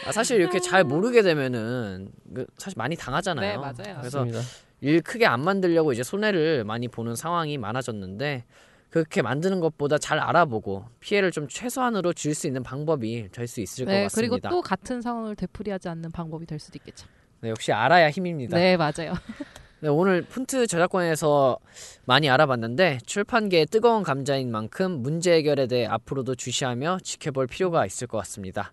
아, 0.06 0.12
사실 0.12 0.40
이렇게 0.40 0.60
잘 0.60 0.84
모르게 0.84 1.22
되면은 1.24 2.10
그 2.34 2.46
사실 2.58 2.76
많이 2.78 2.96
당하잖아요. 2.96 3.52
네, 3.52 3.58
맞아요. 3.58 3.98
그래서 4.00 4.26
맞습니다. 4.26 4.40
일 4.82 5.02
크게 5.02 5.26
안 5.26 5.42
만들려고 5.42 5.94
이제 5.94 6.04
손해를 6.04 6.64
많이 6.64 6.88
보는 6.88 7.16
상황이 7.16 7.58
많아졌는데 7.58 8.44
그렇게 8.90 9.22
만드는 9.22 9.60
것보다 9.62 9.98
잘 9.98 10.20
알아보고 10.20 10.86
피해를 11.00 11.32
좀 11.32 11.48
최소한으로 11.50 12.14
줄 12.14 12.34
수 12.36 12.48
있는 12.48 12.64
방법이 12.64 13.30
될 13.32 13.48
수 13.48 13.62
있을 13.62 13.86
것네 13.86 14.04
같습니다. 14.04 14.36
그리고 14.36 14.50
또 14.50 14.62
같은 14.62 15.02
상황을 15.02 15.36
되풀이하지 15.36 15.90
않는 15.90 16.12
방법이 16.12 16.46
될 16.46 16.60
수도 16.60 16.78
있겠죠. 16.78 17.08
네, 17.42 17.50
역시 17.50 17.72
알아야 17.72 18.10
힘입니다. 18.10 18.58
네 18.58 18.78
맞아요. 18.78 19.14
네, 19.82 19.90
오늘 19.90 20.24
폰트 20.24 20.68
저작권에서 20.68 21.58
많이 22.06 22.30
알아봤는데 22.30 23.00
출판계의 23.06 23.68
뜨거운 23.68 24.04
감자인 24.04 24.52
만큼 24.52 25.04
문제 25.04 25.34
해결에 25.34 25.68
대해 25.68 25.86
앞으로도 25.86 26.36
주시하며 26.36 27.00
지켜볼 27.04 27.48
필요가 27.48 27.86
있을 27.86 28.08
것 28.08 28.18
같습니다. 28.20 28.72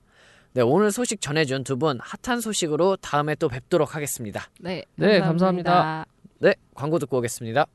네, 0.54 0.62
오늘 0.62 0.90
소식 0.90 1.20
전해준 1.20 1.64
두 1.64 1.76
분 1.76 1.98
핫한 2.00 2.40
소식으로 2.40 2.96
다음에 2.96 3.34
또 3.34 3.48
뵙도록 3.48 3.94
하겠습니다. 3.94 4.48
네, 4.60 4.84
네, 4.96 5.18
감사합니다. 5.20 5.70
감사합니다. 5.72 6.06
네, 6.38 6.54
광고 6.74 6.98
듣고 6.98 7.18
오겠습니다. 7.18 7.66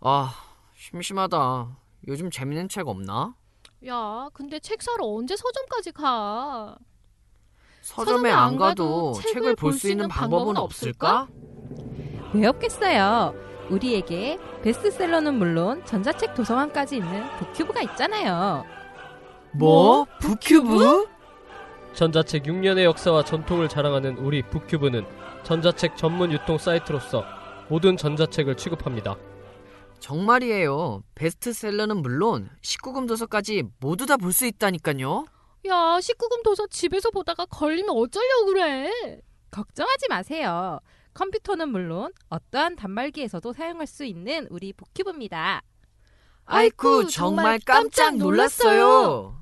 아, 0.00 0.32
심심하다. 0.74 1.76
요즘 2.08 2.30
재밌는 2.30 2.68
책 2.68 2.88
없나? 2.88 3.34
야, 3.86 4.28
근데 4.32 4.58
책 4.60 4.82
사러 4.82 5.04
언제 5.06 5.36
서점까지 5.36 5.92
가? 5.92 6.76
서점에 7.92 8.30
안 8.30 8.56
가도 8.56 9.12
책을 9.14 9.56
볼 9.56 9.72
수 9.72 9.90
있는 9.90 10.08
방법은 10.08 10.56
없을까? 10.56 11.28
왜 12.34 12.46
없겠어요? 12.46 13.34
우리에게 13.70 14.38
베스트셀러는 14.62 15.34
물론 15.34 15.84
전자책 15.84 16.34
도서관까지 16.34 16.96
있는 16.96 17.24
북큐브가 17.38 17.80
있잖아요. 17.82 18.64
뭐? 19.52 20.06
북큐브? 20.20 21.06
전자책 21.94 22.44
6년의 22.44 22.84
역사와 22.84 23.24
전통을 23.24 23.68
자랑하는 23.68 24.18
우리 24.18 24.42
북큐브는 24.42 25.04
전자책 25.42 25.96
전문 25.96 26.30
유통 26.32 26.58
사이트로서 26.58 27.24
모든 27.68 27.96
전자책을 27.96 28.56
취급합니다. 28.56 29.16
정말이에요. 29.98 31.02
베스트셀러는 31.14 31.96
물론 31.98 32.50
19금 32.62 33.08
도서까지 33.08 33.64
모두 33.80 34.06
다 34.06 34.16
볼 34.16 34.32
수 34.32 34.46
있다니까요. 34.46 35.24
야, 35.66 35.98
19금 35.98 36.42
도서 36.44 36.66
집에서 36.68 37.10
보다가 37.10 37.46
걸리면 37.46 37.90
어쩌려고 37.90 38.46
그래? 38.46 39.20
걱정하지 39.50 40.08
마세요. 40.08 40.78
컴퓨터는 41.14 41.70
물론 41.70 42.12
어떠한 42.28 42.76
단말기에서도 42.76 43.52
사용할 43.52 43.86
수 43.86 44.04
있는 44.04 44.46
우리 44.50 44.72
북큐브입니다. 44.72 45.62
아이쿠 46.44 47.08
정말 47.08 47.10
정말 47.10 47.60
깜짝 47.64 47.82
깜짝 48.04 48.16
놀랐어요. 48.16 49.36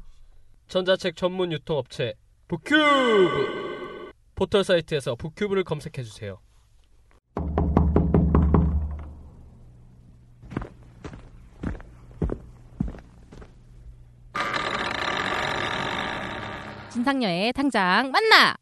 전자책 0.69 1.17
전문 1.17 1.53
유통업체 1.53 2.15
북큐브 2.49 4.11
포털 4.35 4.65
사이트에서 4.65 5.15
북큐브를 5.17 5.65
검색해 5.65 6.03
주세요. 6.03 6.41
진상녀의 17.07 17.53
당장 17.53 18.11
만나! 18.11 18.57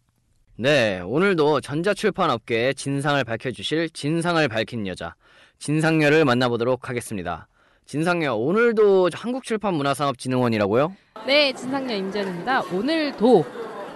네, 0.57 1.01
오늘도 1.01 1.63
전자출판 1.63 2.29
업계의 2.29 2.75
진상을 2.75 3.25
밝혀주실 3.25 3.89
진상을 3.89 4.47
밝힌 4.49 4.87
여자 4.87 5.15
진상녀를 5.59 6.27
만나보도록 6.27 6.91
하겠습니다. 6.91 7.49
진상녀, 7.87 8.35
오늘도 8.35 9.09
한국출판문화산업진흥원이라고요? 9.15 10.95
네, 11.27 11.55
진상녀 11.55 11.97
임재현입니다. 11.97 12.65
오늘도 12.65 13.47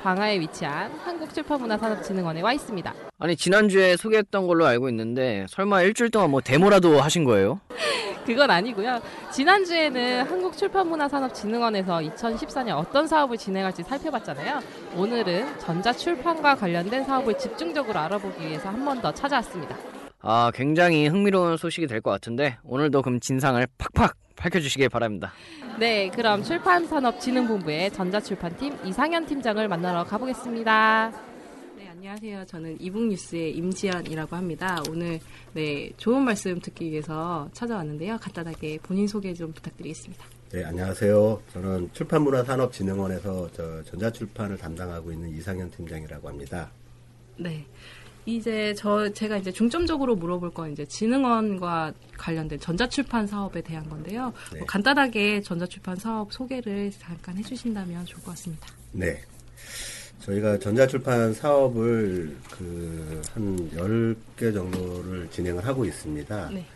방화에 0.03 0.41
위치한 0.41 0.91
한국출판문화산업진흥원에 1.05 2.41
와 2.43 2.53
있습니다. 2.53 2.95
아니 3.19 3.37
지난주에 3.37 3.97
소개했던 3.97 4.47
걸로 4.47 4.67
알고 4.67 4.89
있는데 4.91 5.47
설마 5.49 5.83
일주일 5.83 6.11
동안 6.11 6.31
뭐 6.31 6.41
데모라도 6.41 7.01
하신 7.01 7.25
거예요? 7.25 7.61
그건 8.27 8.51
아니고요. 8.51 9.01
지난주에는 9.33 10.25
한국출판문화산업진흥원에서 10.25 11.99
2014년 12.01 12.77
어떤 12.77 13.07
사업을 13.07 13.39
진행할지 13.39 13.83
살펴봤잖아요. 13.83 14.61
오늘은 14.97 15.59
전자출판과 15.61 16.57
관련된 16.57 17.05
사업을 17.05 17.39
집중적으로 17.39 17.99
알아보기 17.99 18.47
위해서 18.47 18.69
한 18.69 18.85
번 18.85 19.01
더 19.01 19.13
찾아왔습니다. 19.13 19.77
아 20.21 20.51
굉장히 20.55 21.07
흥미로운 21.09 21.57
소식이 21.57 21.87
될 21.87 22.01
것 22.03 22.11
같은데 22.11 22.59
오늘도 22.65 23.03
그럼 23.03 23.21
진상을 23.21 23.67
팍팍 23.79 24.15
밝혀주시길 24.39 24.89
바랍니다. 24.89 25.33
네, 25.79 26.09
그럼 26.11 26.43
출판산업진흥본부의 26.43 27.93
전자출판팀 27.93 28.79
이상현 28.85 29.27
팀장을 29.27 29.69
만나러 29.69 30.05
가보겠습니다. 30.05 31.13
네, 31.77 31.89
안녕하세요. 31.89 32.47
저는 32.47 32.81
이북뉴스의 32.81 33.53
임지연이라고 33.57 34.37
합니다. 34.37 34.83
오늘 34.89 35.21
네, 35.53 35.91
좋은 35.97 36.23
말씀 36.23 36.59
듣기 36.61 36.91
위해서 36.91 37.49
찾아왔는데요. 37.53 38.19
간단하게 38.19 38.79
본인 38.83 39.07
소개 39.07 39.35
좀 39.35 39.53
부탁드리겠습니다. 39.53 40.25
네, 40.51 40.65
안녕하세요. 40.65 41.43
저는 41.53 41.91
출판문화산업진흥원에서 41.93 43.51
저 43.53 43.83
전자출판을 43.83 44.57
담당하고 44.57 45.13
있는 45.13 45.29
이상현 45.37 45.71
팀장이라고 45.73 46.29
합니다. 46.29 46.71
네. 47.37 47.67
이제 48.37 48.75
저 48.77 49.11
제가 49.11 49.39
이제 49.39 49.51
중점적으로 49.51 50.15
물어볼 50.15 50.53
건 50.53 50.73
이제 50.73 50.85
진흥원과 50.85 51.95
관련된 52.19 52.61
전자출판 52.61 53.27
사업에 53.27 53.63
대한 53.63 53.89
건데요. 53.89 54.33
네. 54.53 54.59
뭐 54.59 54.67
간단하게 54.67 55.41
전자출판 55.41 55.97
사업 55.97 56.33
소개를 56.33 56.93
잠깐 56.99 57.39
해주신다면 57.39 58.05
좋을 58.05 58.23
것 58.23 58.33
같습니다. 58.33 58.69
네. 58.93 59.21
저희가 60.21 60.59
전자출판 60.59 61.33
사업을 61.33 62.37
그한 62.51 63.71
10개 63.71 64.53
정도를 64.53 65.29
진행을 65.31 65.65
하고 65.65 65.87
있습니다. 65.87 66.51
네. 66.51 66.67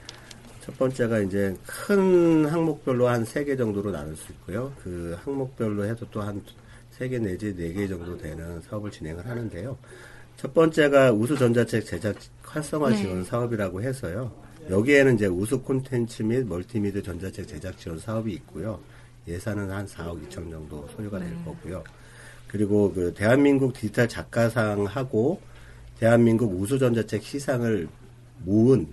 첫 0.63 0.79
번째가 0.79 1.19
이제 1.19 1.55
큰 1.67 2.47
항목별로 2.47 3.09
한 3.09 3.25
3개 3.25 3.59
정도로 3.59 3.91
나눌 3.91 4.17
수 4.17 4.33
있고요. 4.33 4.73
그 4.83 5.19
항목별로 5.23 5.85
해서 5.85 6.07
또한 6.11 6.43
3개 6.99 7.21
내지 7.21 7.53
4개 7.55 7.89
정도 7.89 8.17
되는 8.17 8.61
사업을 8.63 8.91
진행을 8.91 9.27
하는데요. 9.27 9.77
첫 10.43 10.53
번째가 10.55 11.13
우수 11.13 11.39
전자책 11.39 11.87
제작 11.87 12.17
활성화 12.43 12.91
네. 12.91 12.97
지원 12.97 13.23
사업이라고 13.23 13.81
해서요. 13.81 14.33
여기에는 14.69 15.15
이제 15.15 15.27
우수 15.27 15.63
콘텐츠 15.63 16.25
및 16.25 16.45
멀티미디어 16.49 17.01
전자책 17.01 17.47
제작 17.47 17.79
지원 17.79 17.97
사업이 17.97 18.33
있고요. 18.33 18.81
예산은 19.29 19.71
한 19.71 19.87
4억 19.87 20.21
2천 20.27 20.51
정도 20.51 20.89
소요가 20.97 21.21
될 21.21 21.33
거고요. 21.45 21.85
그리고 22.49 22.93
그 22.93 23.15
대한민국 23.15 23.73
디지털 23.73 24.09
작가상하고 24.09 25.41
대한민국 26.01 26.61
우수 26.61 26.77
전자책 26.77 27.23
시상을 27.23 27.87
모은 28.41 28.89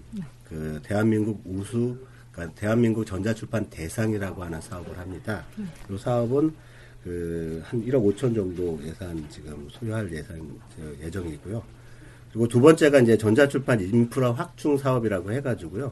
그 0.48 0.80
대한민국 0.84 1.42
우수 1.46 1.98
그러니까 2.32 2.60
대한민국 2.60 3.08
전자출판 3.08 3.72
대상이라고 3.72 4.44
하는 4.44 4.62
사업을 4.62 5.00
합니다. 5.00 5.44
이 5.90 5.98
사업은 5.98 6.54
그 7.04 7.40
한 7.70 7.86
1억 7.86 8.04
5천 8.04 8.34
정도 8.34 8.80
예산 8.84 9.24
지금 9.30 9.68
소요할 9.70 10.12
예산 10.12 10.40
저 10.76 11.06
예정이고요. 11.06 11.62
그리고 12.32 12.48
두 12.48 12.60
번째가 12.60 13.00
이제 13.00 13.18
전자출판 13.18 13.82
인프라 13.82 14.32
확충 14.32 14.78
사업이라고 14.78 15.32
해가지고요. 15.32 15.92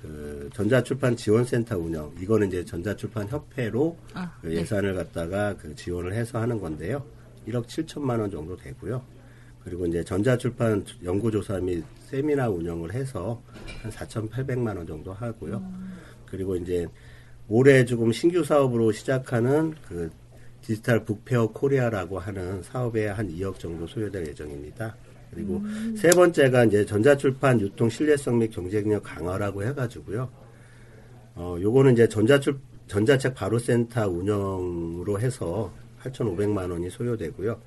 그 0.00 0.50
전자출판 0.54 1.16
지원센터 1.16 1.78
운영 1.78 2.12
이거는 2.18 2.48
이제 2.48 2.64
전자출판 2.64 3.28
협회로 3.28 3.96
아, 4.14 4.32
그 4.40 4.48
네. 4.48 4.56
예산을 4.56 4.94
갖다가 4.94 5.56
그 5.56 5.74
지원을 5.74 6.12
해서 6.12 6.40
하는 6.40 6.60
건데요. 6.60 7.04
1억 7.46 7.66
7천만 7.66 8.20
원 8.20 8.30
정도 8.30 8.56
되고요. 8.56 9.02
그리고 9.64 9.86
이제 9.86 10.02
전자출판 10.02 10.84
연구조사 11.04 11.60
및 11.60 11.84
세미나 12.08 12.48
운영을 12.48 12.92
해서 12.92 13.40
한 13.82 13.90
4,800만 13.92 14.76
원 14.76 14.86
정도 14.86 15.12
하고요. 15.12 15.62
그리고 16.26 16.56
이제 16.56 16.86
올해 17.48 17.84
조금 17.84 18.10
신규 18.12 18.42
사업으로 18.42 18.92
시작하는 18.92 19.74
그 19.86 20.10
디지털 20.62 21.04
북페어 21.04 21.48
코리아라고 21.48 22.18
하는 22.18 22.62
사업에 22.62 23.08
한 23.08 23.28
2억 23.28 23.58
정도 23.58 23.86
소요될 23.86 24.28
예정입니다. 24.28 24.96
그리고 25.30 25.62
세 25.96 26.10
번째가 26.10 26.64
이제 26.66 26.84
전자출판 26.84 27.60
유통 27.60 27.88
신뢰성 27.88 28.38
및 28.38 28.50
경쟁력 28.50 29.02
강화라고 29.02 29.64
해가지고요. 29.64 30.28
어, 31.34 31.56
요거는 31.60 31.94
이제 31.94 32.06
전자출, 32.08 32.58
전자책 32.86 33.34
바로센터 33.34 34.08
운영으로 34.08 35.18
해서 35.18 35.72
8,500만 36.02 36.70
원이 36.70 36.90
소요되고요. 36.90 37.58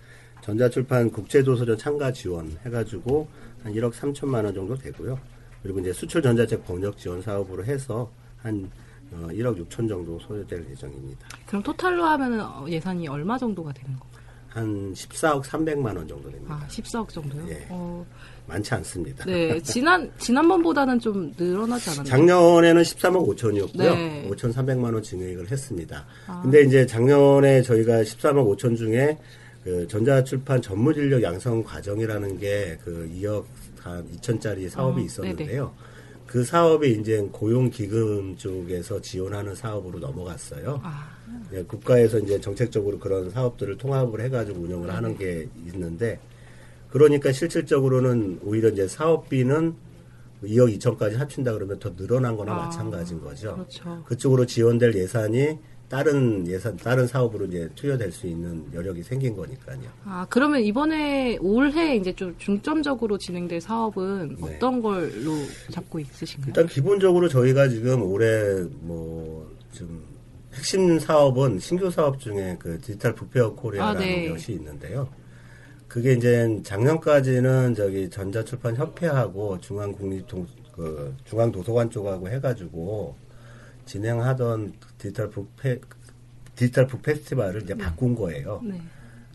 전자출판 0.41 1.09
국제도서전 1.09 1.77
참가 1.77 2.11
지원 2.11 2.55
해가지고 2.65 3.27
한 3.63 3.73
1억 3.73 3.93
3천만 3.93 4.45
원 4.45 4.53
정도 4.53 4.75
되고요. 4.77 5.19
그리고 5.63 5.79
이제 5.79 5.91
수출 5.91 6.21
전자책 6.21 6.65
번역 6.65 6.97
지원 6.99 7.21
사업으로 7.21 7.65
해서 7.65 8.11
한 8.37 8.69
어, 9.11 9.27
1억 9.31 9.57
6천 9.67 9.87
정도 9.87 10.19
소요될 10.19 10.65
예정입니다. 10.71 11.27
그럼 11.45 11.63
토탈로 11.63 12.03
하면은 12.03 12.41
어, 12.41 12.65
예산이 12.67 13.07
얼마 13.07 13.37
정도가 13.37 13.71
되는 13.73 13.91
건가요? 13.99 14.15
한 14.49 14.93
14억 14.93 15.43
300만 15.43 15.85
원 15.97 16.07
정도 16.07 16.31
됩니다. 16.31 16.57
아, 16.63 16.67
14억 16.69 17.09
정도요? 17.09 17.45
예. 17.49 17.65
어, 17.69 18.05
많지 18.47 18.73
않습니다. 18.75 19.25
네, 19.25 19.59
지난 19.59 20.09
지난번보다는 20.17 20.99
좀 20.99 21.33
늘어나지 21.37 21.89
않았나요? 21.89 22.05
작년에는 22.09 22.81
13억 22.81 23.35
5천이었고요. 23.35 23.77
네. 23.77 24.29
5천 24.31 24.53
3백만 24.53 24.93
원 24.93 25.03
증액을 25.03 25.51
했습니다. 25.51 26.05
아. 26.27 26.41
근데 26.41 26.61
이제 26.61 26.85
작년에 26.85 27.61
저희가 27.63 28.03
13억 28.03 28.55
5천 28.57 28.77
중에 28.77 29.17
그 29.63 29.85
전자출판 29.87 30.61
전문 30.61 30.95
인력 30.95 31.21
양성 31.23 31.61
과정이라는 31.63 32.37
게 32.39 32.77
그 32.83 33.09
2억 33.13 33.43
한 33.81 34.07
2천짜리 34.17 34.69
사업이 34.69 35.01
어, 35.01 35.03
있었는데요. 35.05 35.73
그 36.25 36.43
사업이 36.43 36.91
이제 36.99 37.27
고용기금 37.31 38.35
쪽에서 38.37 39.01
지원하는 39.01 39.55
사업으로 39.55 39.99
넘어갔어요. 39.99 40.81
아, 40.83 41.09
예, 41.53 41.63
국가에서 41.63 42.19
이제 42.19 42.39
정책적으로 42.39 42.97
그런 42.99 43.29
사업들을 43.29 43.77
통합을 43.77 44.21
해가지고 44.21 44.61
운영을 44.61 44.93
하는 44.93 45.17
게 45.17 45.47
있는데, 45.67 46.19
그러니까 46.89 47.31
실질적으로는 47.31 48.39
오히려 48.43 48.69
이제 48.69 48.87
사업비는 48.87 49.75
2억 50.43 50.77
2천까지 50.77 51.15
합친다 51.15 51.53
그러면 51.53 51.79
더 51.79 51.95
늘어난 51.95 52.35
거나 52.35 52.53
아, 52.53 52.55
마찬가지인 52.65 53.21
거죠. 53.21 53.53
그렇죠. 53.53 54.03
그쪽으로 54.05 54.45
지원될 54.45 54.95
예산이 54.95 55.57
다른 55.89 56.47
예산, 56.47 56.75
다른 56.77 57.05
사업으로 57.05 57.45
이제 57.45 57.69
투여될 57.75 58.11
수 58.11 58.27
있는 58.27 58.65
여력이 58.73 59.03
생긴 59.03 59.35
거니까요. 59.35 59.79
아, 60.03 60.25
그러면 60.29 60.61
이번에 60.61 61.37
올해 61.41 61.95
이제 61.95 62.13
좀 62.13 62.35
중점적으로 62.37 63.17
진행될 63.17 63.61
사업은 63.61 64.37
네. 64.39 64.55
어떤 64.55 64.81
걸로 64.81 65.31
잡고 65.71 65.99
있으신가요? 65.99 66.47
일단 66.47 66.67
기본적으로 66.67 67.29
저희가 67.29 67.67
지금 67.69 68.03
올해 68.03 68.63
뭐좀 68.81 70.03
핵심 70.53 70.99
사업은 70.99 71.59
신규 71.59 71.91
사업 71.91 72.19
중에 72.19 72.55
그 72.59 72.79
디지털 72.79 73.13
북페어 73.13 73.53
코리아라는 73.53 74.01
아, 74.01 74.03
네. 74.03 74.29
것이 74.29 74.53
있는데요. 74.53 75.07
그게 75.87 76.13
이제 76.13 76.59
작년까지는 76.63 77.75
저기 77.75 78.09
전자출판 78.09 78.75
협회하고 78.75 79.59
중앙국립 79.59 80.27
동 80.27 80.47
그 80.75 81.15
중앙도서관 81.23 81.89
쪽하고 81.89 82.29
해가지고 82.29 83.15
진행하던 83.85 84.73
디지털 84.97 85.29
북 85.29 85.55
페 85.57 85.79
디지털 86.55 86.87
북 86.87 87.01
페스티벌을 87.01 87.63
이제 87.63 87.75
바꾼 87.75 88.15
거예요. 88.15 88.61
네. 88.63 88.81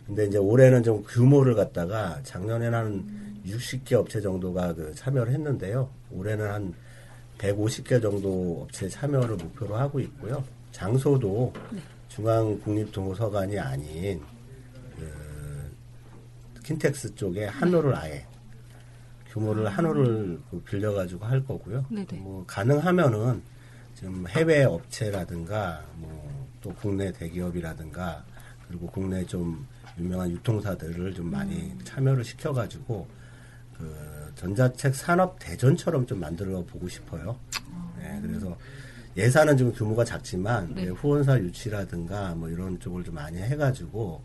근데 0.07 0.27
이제 0.27 0.39
올해는 0.39 0.83
좀 0.83 1.05
규모를 1.05 1.55
갖다가 1.55 2.19
작년에는 2.23 2.79
한 2.79 3.41
60개 3.47 3.93
업체 3.93 4.21
정도가 4.21 4.75
그 4.75 4.93
참여를 4.95 5.33
했는데요. 5.33 5.89
올해는 6.11 6.51
한 6.51 6.75
150개 7.39 8.03
정도 8.03 8.63
업체 8.63 8.89
참여를 8.89 9.37
목표로 9.37 9.77
하고 9.77 10.01
있고요. 10.01 10.43
장소도 10.73 11.53
중앙국립도서관이 12.09 13.59
아닌 13.59 14.21
그 14.97 15.71
킨텍스 16.65 17.15
쪽에 17.15 17.45
한 17.47 17.63
홀을 17.63 17.95
아예 17.95 18.27
규모를 19.29 19.69
한 19.69 19.93
홀을 19.93 20.41
그 20.51 20.61
빌려가지고 20.63 21.25
할 21.25 21.45
거고요. 21.45 21.85
네네. 21.89 22.21
뭐 22.21 22.45
가능하면은 22.47 23.43
지금 24.01 24.27
해외 24.29 24.65
업체라든가 24.65 25.85
뭐 25.95 26.31
또 26.61 26.73
국내 26.75 27.11
대기업이라든가 27.13 28.25
그리고 28.69 28.87
국내 28.87 29.25
좀 29.25 29.67
유명한 29.99 30.31
유통사들을 30.31 31.15
좀 31.15 31.31
많이 31.31 31.75
참여를 31.85 32.23
시켜가지고 32.25 33.07
그 33.77 34.33
전자책 34.37 34.95
산업 34.95 35.39
대전처럼 35.39 36.07
좀 36.07 36.21
만들어 36.21 36.63
보고 36.65 36.89
싶어요. 36.89 37.37
네, 37.99 38.21
그래서 38.23 38.57
예산은 39.17 39.57
좀 39.57 39.73
규모가 39.73 40.05
작지만 40.05 40.75
네. 40.75 40.89
후원사 40.89 41.39
유치라든가 41.39 42.35
뭐 42.35 42.49
이런 42.49 42.79
쪽을 42.79 43.03
좀 43.03 43.17
많이 43.17 43.39
해가지고 43.39 44.23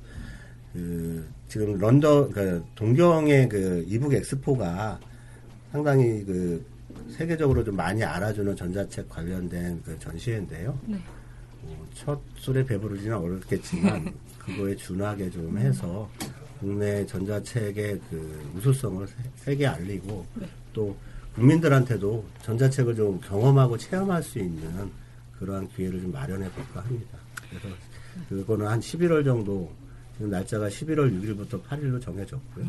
그 0.74 1.28
지금 1.48 1.78
런던 1.80 2.32
그 2.32 2.64
동경의 2.76 3.50
그 3.50 3.84
이북 3.88 4.14
엑스포가 4.14 5.00
상당히 5.72 6.24
그 6.24 6.64
세계적으로 7.10 7.64
좀 7.64 7.76
많이 7.76 8.04
알아주는 8.04 8.56
전자책 8.56 9.10
관련된 9.10 9.82
그 9.84 9.98
전시회인데요. 10.00 10.78
네. 10.86 10.98
뭐첫 11.64 12.20
술에 12.38 12.66
배부르지는 12.66 13.18
어렵겠지만 13.18 14.14
그거에 14.40 14.76
준하게 14.76 15.30
좀 15.32 15.58
해서 15.58 16.10
국내 16.60 17.06
전자책의 17.06 18.02
그 18.10 18.52
우수성을 18.58 19.08
세- 19.08 19.14
세계에 19.38 19.68
알리고 19.68 20.26
또 20.74 20.96
국민들한테도 21.36 22.24
전자책을 22.44 22.96
좀 22.96 23.20
경험하고 23.22 23.78
체험할 23.78 24.24
수 24.24 24.40
있는 24.40 24.90
그러한 25.40 25.68
기회를 25.70 26.02
좀 26.02 26.12
마련해 26.12 26.50
볼까 26.52 26.82
합니다. 26.82 27.18
그래서 27.50 27.76
그거는 28.30 28.68
한 28.68 28.80
11월 28.80 29.26
정도 29.26 29.72
지금 30.16 30.30
날짜가 30.32 30.70
11월 30.70 31.12
6일부터 31.22 31.62
8일로 31.64 32.02
정해졌고요. 32.02 32.66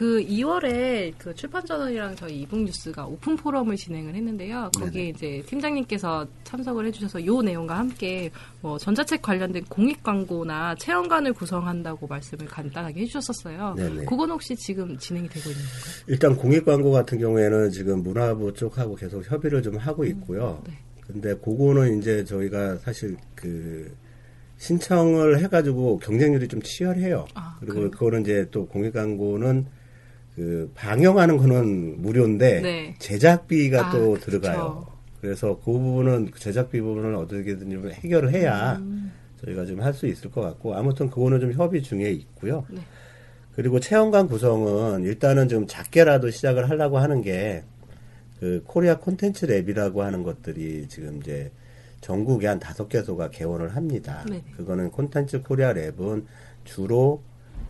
그 0.00 0.24
2월에 0.24 1.12
그 1.18 1.34
출판저널이랑 1.34 2.16
저희 2.16 2.40
이북 2.40 2.62
뉴스가 2.62 3.04
오픈 3.04 3.36
포럼을 3.36 3.76
진행을 3.76 4.14
했는데요. 4.14 4.70
거기에 4.74 5.10
이제 5.10 5.42
팀장님께서 5.44 6.26
참석을 6.42 6.86
해주셔서 6.86 7.26
요 7.26 7.42
내용과 7.42 7.76
함께 7.76 8.30
뭐 8.62 8.78
전자책 8.78 9.20
관련된 9.20 9.62
공익 9.68 10.02
광고나 10.02 10.76
체험관을 10.76 11.34
구성한다고 11.34 12.06
말씀을 12.06 12.46
간단하게 12.46 13.02
해주셨었어요. 13.02 13.74
네네. 13.74 14.04
그건 14.06 14.30
혹시 14.30 14.56
지금 14.56 14.96
진행이 14.96 15.28
되고 15.28 15.50
있는 15.50 15.62
건가요? 15.62 16.04
일단 16.06 16.34
공익 16.34 16.64
광고 16.64 16.92
같은 16.92 17.18
경우에는 17.18 17.70
지금 17.70 18.02
문화부 18.02 18.54
쪽하고 18.54 18.94
계속 18.94 19.30
협의를 19.30 19.62
좀 19.62 19.76
하고 19.76 20.06
있고요. 20.06 20.62
네. 20.66 20.78
근데 21.06 21.34
그거는 21.34 21.98
이제 21.98 22.24
저희가 22.24 22.78
사실 22.78 23.18
그 23.34 23.94
신청을 24.56 25.40
해가지고 25.40 25.98
경쟁률이 25.98 26.48
좀 26.48 26.62
치열해요. 26.62 27.26
아, 27.34 27.58
그리고 27.60 27.74
그래요? 27.74 27.90
그거는 27.90 28.22
이제 28.22 28.48
또 28.50 28.66
공익 28.66 28.94
광고는 28.94 29.66
그 30.36 30.70
방영하는 30.74 31.36
거는 31.36 32.02
무료인데 32.02 32.60
네. 32.60 32.94
제작비가 32.98 33.88
아, 33.88 33.90
또 33.90 34.12
그쵸. 34.12 34.26
들어가요. 34.26 34.86
그래서 35.20 35.58
그 35.64 35.72
부분은 35.72 36.30
그 36.30 36.40
제작비 36.40 36.80
부분을 36.80 37.14
어떻게든 37.14 37.70
좀 37.70 37.90
해결을 37.90 38.32
해야 38.32 38.76
음. 38.76 39.12
저희가 39.44 39.66
좀 39.66 39.80
할 39.80 39.92
수 39.92 40.06
있을 40.06 40.30
것 40.30 40.40
같고 40.40 40.74
아무튼 40.74 41.10
그거는 41.10 41.40
좀 41.40 41.52
협의 41.52 41.82
중에 41.82 42.10
있고요. 42.10 42.64
네. 42.70 42.80
그리고 43.54 43.80
체험관 43.80 44.28
구성은 44.28 45.02
일단은 45.02 45.48
좀 45.48 45.66
작게라도 45.66 46.30
시작을 46.30 46.70
하려고 46.70 46.98
하는 46.98 47.22
게 47.22 47.64
그 48.40 48.62
코리아 48.66 48.96
콘텐츠 48.98 49.46
랩이라고 49.46 49.98
하는 49.98 50.22
것들이 50.22 50.86
지금 50.88 51.18
이제 51.20 51.52
전국에 52.00 52.46
한 52.46 52.58
다섯 52.58 52.88
개소가 52.88 53.28
개원을 53.28 53.76
합니다. 53.76 54.24
네네. 54.26 54.44
그거는 54.56 54.90
콘텐츠 54.90 55.42
코리아 55.42 55.74
랩은 55.74 56.24
주로 56.64 57.22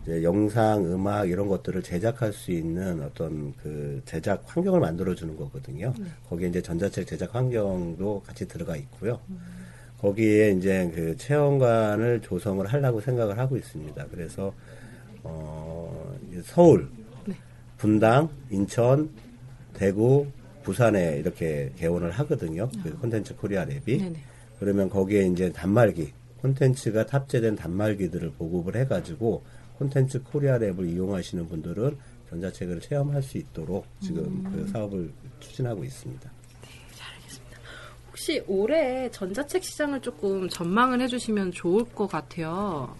영상, 0.07 0.85
음악 0.85 1.29
이런 1.29 1.47
것들을 1.47 1.83
제작할 1.83 2.33
수 2.33 2.51
있는 2.51 3.03
어떤 3.03 3.53
그 3.61 4.01
제작 4.05 4.43
환경을 4.45 4.79
만들어 4.79 5.13
주는 5.13 5.35
거거든요. 5.35 5.93
거기에 6.29 6.49
이제 6.49 6.61
전자책 6.61 7.05
제작 7.05 7.35
환경도 7.35 8.23
같이 8.25 8.47
들어가 8.47 8.75
있고요. 8.77 9.19
거기에 9.99 10.51
이제 10.51 10.91
그 10.95 11.15
체험관을 11.17 12.21
조성을 12.21 12.65
하려고 12.65 12.99
생각을 13.01 13.37
하고 13.37 13.55
있습니다. 13.55 14.07
그래서 14.09 14.53
어 15.23 16.17
서울, 16.43 16.89
분당, 17.77 18.29
인천, 18.49 19.09
대구, 19.73 20.25
부산에 20.63 21.17
이렇게 21.17 21.71
개원을 21.77 22.11
하거든요. 22.11 22.69
그 22.83 22.97
콘텐츠 22.97 23.35
코리아 23.35 23.65
랩이. 23.65 23.99
네네. 23.99 24.15
그러면 24.59 24.89
거기에 24.89 25.27
이제 25.27 25.51
단말기, 25.51 26.11
콘텐츠가 26.41 27.05
탑재된 27.05 27.55
단말기들을 27.55 28.31
보급을 28.37 28.75
해가지고 28.75 29.43
콘텐츠 29.81 30.21
코리아 30.21 30.59
랩을 30.59 30.93
이용하시는 30.93 31.49
분들은 31.49 31.97
전자책을 32.29 32.81
체험할 32.81 33.23
수 33.23 33.39
있도록 33.39 33.87
지금 33.99 34.43
그 34.43 34.67
사업을 34.67 35.11
추진하고 35.39 35.83
있습니다. 35.83 36.31
혹시 38.07 38.43
올해 38.45 39.09
전자책 39.09 39.63
시장을 39.63 40.01
조금 40.01 40.47
전망을 40.47 41.01
해주시면 41.01 41.53
좋을 41.53 41.85
것 41.95 42.05
같아요. 42.05 42.95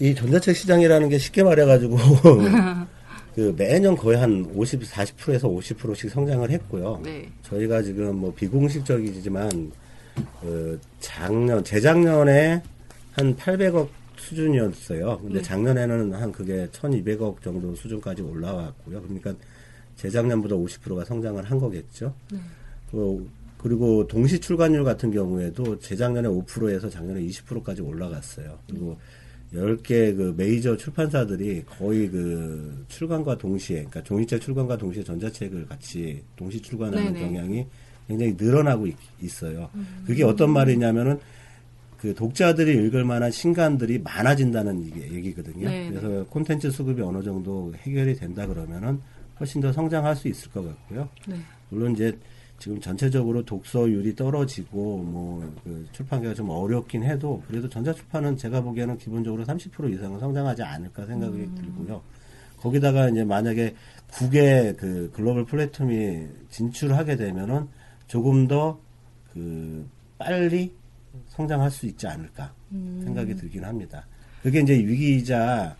이 0.00 0.14
전자책 0.14 0.56
시장이라는 0.56 1.10
게 1.10 1.18
쉽게 1.18 1.42
말해가지고 1.42 1.96
그 3.36 3.54
매년 3.58 3.94
거의 3.94 4.16
한 4.16 4.50
50, 4.54 4.80
40%에서 4.80 5.46
50%씩 5.46 6.10
성장을 6.10 6.50
했고요. 6.50 7.02
네. 7.04 7.28
저희가 7.42 7.82
지금 7.82 8.16
뭐 8.16 8.32
비공식적이지만 8.32 9.72
그 10.40 10.80
작년 11.00 11.62
재작년에 11.62 12.62
한 13.12 13.36
800억 13.36 13.88
수준이었어요. 14.22 15.18
근데 15.18 15.34
네. 15.36 15.42
작년에는 15.42 16.14
한 16.14 16.32
그게 16.32 16.66
1200억 16.72 17.42
정도 17.42 17.74
수준까지 17.74 18.22
올라왔고요. 18.22 19.02
그러니까 19.02 19.34
재작년보다 19.96 20.56
50%가 20.56 21.04
성장을 21.04 21.42
한 21.42 21.58
거겠죠. 21.58 22.14
네. 22.30 22.38
그, 22.90 23.28
그리고 23.58 24.06
동시 24.08 24.40
출간율 24.40 24.84
같은 24.84 25.10
경우에도 25.10 25.78
재작년에 25.78 26.28
5%에서 26.28 26.88
작년에 26.88 27.20
20%까지 27.22 27.80
올라갔어요. 27.82 28.58
그리고 28.66 28.98
10개 29.54 30.16
그 30.16 30.34
메이저 30.36 30.76
출판사들이 30.76 31.64
거의 31.66 32.08
그 32.08 32.84
출간과 32.88 33.36
동시에, 33.36 33.76
그러니까 33.76 34.02
종이책 34.02 34.40
출간과 34.40 34.76
동시에 34.78 35.04
전자책을 35.04 35.66
같이 35.66 36.22
동시 36.36 36.60
출간하는. 36.60 37.14
경향이 37.14 37.66
굉장히 38.08 38.34
늘어나고 38.36 38.86
있, 38.86 38.96
어요 39.44 39.70
그게 40.06 40.24
어떤 40.24 40.50
말이냐면은 40.50 41.18
그 42.02 42.12
독자들이 42.12 42.84
읽을 42.86 43.04
만한 43.04 43.30
신간들이 43.30 44.00
많아진다는 44.00 44.82
이게 44.82 45.08
얘기 45.12 45.32
거든요. 45.32 45.68
네네. 45.68 45.90
그래서 45.90 46.24
콘텐츠 46.24 46.68
수급이 46.68 47.00
어느 47.00 47.22
정도 47.22 47.72
해결이 47.76 48.16
된다 48.16 48.44
그러면은 48.44 49.00
훨씬 49.38 49.60
더 49.60 49.72
성장할 49.72 50.16
수 50.16 50.26
있을 50.26 50.50
것 50.50 50.66
같고요. 50.66 51.08
네. 51.28 51.36
물론 51.68 51.92
이제 51.92 52.18
지금 52.58 52.80
전체적으로 52.80 53.44
독서율이 53.44 54.16
떨어지고 54.16 54.98
뭐 54.98 55.52
그 55.62 55.86
출판계가 55.92 56.34
좀 56.34 56.50
어렵긴 56.50 57.04
해도 57.04 57.40
그래도 57.46 57.68
전자출판은 57.68 58.36
제가 58.36 58.60
보기에는 58.62 58.98
기본적으로 58.98 59.44
30% 59.44 59.94
이상은 59.94 60.18
성장하지 60.18 60.60
않을까 60.64 61.06
생각이 61.06 61.48
들고요. 61.54 62.02
거기다가 62.58 63.10
이제 63.10 63.22
만약에 63.22 63.76
국외 64.10 64.74
그 64.76 65.08
글로벌 65.14 65.44
플랫폼이 65.44 66.26
진출하게 66.50 67.14
되면은 67.14 67.68
조금 68.08 68.48
더 68.48 68.80
그 69.32 69.86
빨리 70.18 70.72
성장할 71.28 71.70
수 71.70 71.86
있지 71.86 72.06
않을까 72.06 72.52
생각이 72.70 73.34
들긴 73.36 73.64
합니다. 73.64 74.06
그게 74.42 74.60
이제 74.60 74.74
위기이자 74.74 75.76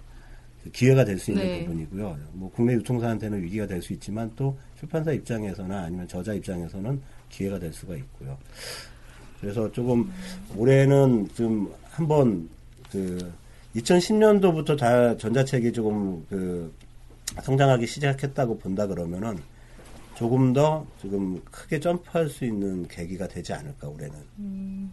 그 0.62 0.70
기회가 0.70 1.04
될 1.04 1.18
수 1.18 1.32
있는 1.32 1.44
네. 1.44 1.64
부분이고요. 1.64 2.18
뭐 2.32 2.50
국내 2.50 2.74
유통사한테는 2.74 3.42
위기가 3.42 3.66
될 3.66 3.82
수 3.82 3.92
있지만 3.94 4.30
또 4.36 4.56
출판사 4.78 5.12
입장에서나 5.12 5.82
아니면 5.82 6.06
저자 6.06 6.32
입장에서는 6.34 7.00
기회가 7.28 7.58
될 7.58 7.72
수가 7.72 7.96
있고요. 7.96 8.38
그래서 9.40 9.70
조금 9.72 10.10
올해는 10.56 11.28
좀 11.34 11.72
한번 11.90 12.48
그 12.90 13.32
2010년도부터 13.74 14.78
다 14.78 15.16
전자책이 15.16 15.72
조금 15.72 16.24
그 16.28 16.72
성장하기 17.42 17.86
시작했다고 17.86 18.58
본다 18.58 18.86
그러면은 18.86 19.38
조금 20.14 20.52
더 20.52 20.86
지금 21.00 21.40
크게 21.50 21.80
점프할 21.80 22.28
수 22.28 22.44
있는 22.44 22.86
계기가 22.88 23.26
되지 23.28 23.52
않을까 23.52 23.88
올해는. 23.88 24.92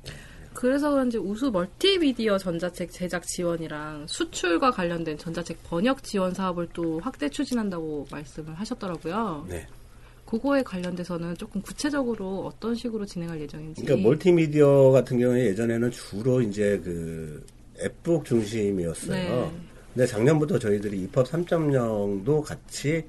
그래서 0.54 0.90
그런지 0.90 1.18
우수 1.18 1.52
멀티미디어 1.52 2.38
전자책 2.38 2.92
제작 2.92 3.26
지원이랑 3.26 4.08
수출과 4.08 4.72
관련된 4.72 5.18
전자책 5.18 5.64
번역 5.64 6.04
지원 6.04 6.34
사업을 6.34 6.70
또 6.74 7.00
확대 7.00 7.30
추진한다고 7.30 8.08
말씀을 8.12 8.54
하셨더라고요. 8.56 9.46
네. 9.48 9.68
그거에 10.26 10.62
관련돼서는 10.62 11.36
조금 11.38 11.62
구체적으로 11.62 12.46
어떤 12.46 12.76
식으로 12.76 13.06
진행할 13.06 13.42
예정인지. 13.42 13.84
그러니까 13.84 14.08
멀티미디어 14.08 14.92
같은 14.92 15.18
경우에 15.18 15.46
예전에는 15.48 15.90
주로 15.92 16.42
이제 16.42 16.80
그 16.84 17.46
앱북 17.82 18.26
중심이었어요. 18.26 19.14
네. 19.14 19.52
근데 19.94 20.06
작년부터 20.06 20.60
저희들이 20.60 21.02
입법 21.02 21.26
3.0도 21.28 22.44
같이 22.44 23.04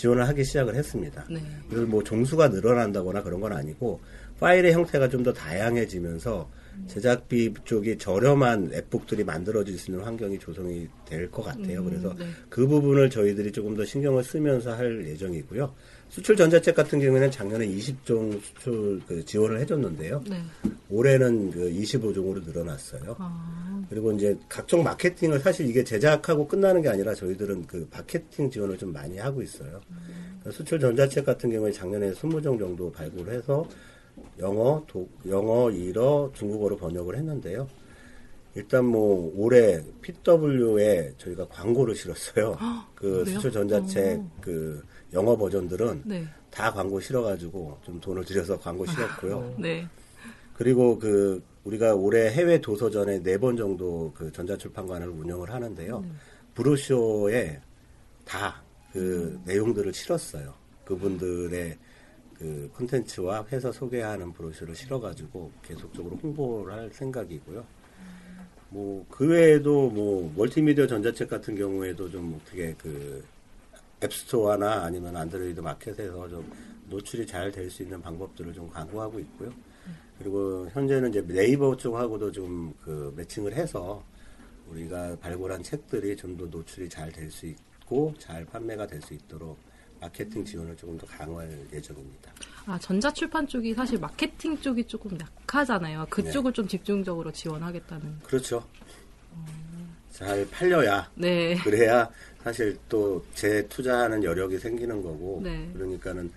지원을 0.00 0.26
하기 0.28 0.44
시작을 0.44 0.74
했습니다. 0.74 1.26
네. 1.30 1.42
이걸 1.70 1.84
뭐 1.84 2.02
종수가 2.02 2.48
늘어난다거나 2.48 3.22
그런 3.22 3.40
건 3.40 3.52
아니고 3.52 4.00
파일의 4.40 4.72
형태가 4.72 5.08
좀 5.10 5.20
더 5.22 5.30
다양해지면서 5.34 6.48
제작비 6.86 7.52
쪽이 7.66 7.98
저렴한 7.98 8.70
앱북들이 8.72 9.22
만들어질 9.24 9.76
수 9.76 9.90
있는 9.90 10.02
환경이 10.02 10.38
조성이 10.38 10.88
될 11.04 11.30
것 11.30 11.42
같아요. 11.42 11.80
음, 11.80 11.84
그래서 11.84 12.14
네. 12.18 12.24
그 12.48 12.66
부분을 12.66 13.10
저희들이 13.10 13.52
조금 13.52 13.76
더 13.76 13.84
신경을 13.84 14.24
쓰면서 14.24 14.72
할 14.74 15.06
예정이고요. 15.06 15.74
수출 16.08 16.36
전자책 16.36 16.74
같은 16.74 16.98
경우에는 17.00 17.30
작년에 17.30 17.66
20종 17.68 18.40
수출 18.40 19.00
그 19.06 19.22
지원을 19.26 19.60
해줬는데요. 19.60 20.24
네. 20.30 20.42
올해는 20.88 21.50
그 21.50 21.70
25종으로 21.70 22.42
늘어났어요. 22.46 23.16
아, 23.18 23.69
그리고 23.90 24.12
이제 24.12 24.38
각종 24.48 24.84
마케팅을 24.84 25.40
사실 25.40 25.68
이게 25.68 25.82
제작하고 25.82 26.46
끝나는 26.46 26.80
게 26.80 26.88
아니라 26.88 27.12
저희들은 27.12 27.66
그 27.66 27.88
마케팅 27.90 28.48
지원을 28.48 28.78
좀 28.78 28.92
많이 28.92 29.18
하고 29.18 29.42
있어요. 29.42 29.80
그러니까 29.88 30.50
수출 30.52 30.78
전자책 30.78 31.26
같은 31.26 31.50
경우에 31.50 31.72
작년에 31.72 32.12
20종 32.12 32.56
정도 32.56 32.92
발굴을 32.92 33.34
해서 33.34 33.66
영어, 34.38 34.84
독, 34.86 35.10
영어, 35.28 35.70
일어, 35.72 36.30
중국어로 36.34 36.76
번역을 36.76 37.16
했는데요. 37.16 37.66
일단 38.54 38.84
뭐 38.84 39.32
올해 39.36 39.82
PW에 40.02 41.14
저희가 41.18 41.48
광고를 41.48 41.96
실었어요. 41.96 42.56
그 42.94 43.24
그래요? 43.24 43.24
수출 43.24 43.50
전자책 43.50 44.18
오. 44.18 44.26
그 44.40 44.82
영어 45.12 45.36
버전들은 45.36 46.02
네. 46.04 46.24
다 46.50 46.72
광고 46.72 47.00
실어가지고 47.00 47.78
좀 47.82 48.00
돈을 48.00 48.24
들여서 48.24 48.58
광고 48.60 48.86
실었고요. 48.86 49.54
네. 49.58 49.86
그리고 50.54 50.98
그 50.98 51.42
우리가 51.64 51.94
올해 51.94 52.30
해외 52.30 52.60
도서전에 52.60 53.22
네 53.22 53.36
번 53.38 53.56
정도 53.56 54.12
그 54.14 54.30
전자출판관을 54.32 55.08
운영을 55.08 55.50
하는데요. 55.52 56.04
브로쇼에 56.54 57.60
다 58.24 58.62
그 58.92 59.40
내용들을 59.44 59.94
실었어요. 59.94 60.52
그분들의 60.84 61.78
그 62.36 62.68
콘텐츠와 62.74 63.46
회사 63.52 63.70
소개하는 63.70 64.32
브로셔를 64.32 64.74
실어가지고 64.74 65.52
계속적으로 65.62 66.16
홍보를 66.16 66.74
할 66.74 66.90
생각이고요. 66.92 67.64
뭐 68.70 69.06
그 69.08 69.28
외에도 69.28 69.90
뭐 69.90 70.32
멀티미디어 70.36 70.86
전자책 70.88 71.28
같은 71.30 71.54
경우에도 71.54 72.10
좀 72.10 72.40
어떻게 72.42 72.74
그 72.74 73.24
앱스토어나 74.02 74.82
아니면 74.84 75.16
안드로이드 75.16 75.60
마켓에서 75.60 76.28
좀 76.28 76.50
노출이 76.88 77.26
잘 77.26 77.52
될 77.52 77.70
수 77.70 77.82
있는 77.84 78.00
방법들을 78.02 78.52
좀 78.52 78.68
강구하고 78.70 79.20
있고요. 79.20 79.52
그리고 80.20 80.68
현재는 80.70 81.08
이제 81.10 81.24
네이버 81.26 81.74
쪽하고도 81.76 82.30
좀 82.32 82.74
그 82.84 83.12
매칭을 83.16 83.54
해서 83.54 84.04
우리가 84.68 85.16
발굴한 85.20 85.62
책들이 85.62 86.14
좀 86.16 86.36
더 86.36 86.44
노출이 86.46 86.88
잘 86.88 87.10
될 87.10 87.30
수 87.30 87.46
있고 87.46 88.14
잘 88.18 88.44
판매가 88.44 88.86
될 88.86 89.00
수 89.02 89.14
있도록 89.14 89.58
마케팅 90.00 90.44
지원을 90.44 90.76
조금 90.76 90.96
더 90.98 91.06
강화할 91.06 91.50
예정입니다. 91.72 92.32
아, 92.66 92.78
전자출판 92.78 93.46
쪽이 93.46 93.74
사실 93.74 93.98
마케팅 93.98 94.56
쪽이 94.60 94.84
조금 94.84 95.18
약하잖아요. 95.20 96.06
그쪽을 96.10 96.52
좀 96.52 96.66
집중적으로 96.68 97.30
지원하겠다는. 97.32 98.20
그렇죠. 98.24 98.64
잘 100.12 100.46
팔려야 100.50 101.10
네. 101.14 101.56
그래야 101.64 102.10
사실 102.42 102.76
또 102.88 103.24
재투자하는 103.34 104.22
여력이 104.24 104.58
생기는 104.58 105.02
거고 105.02 105.40
네. 105.42 105.70
그러니까는 105.74 106.30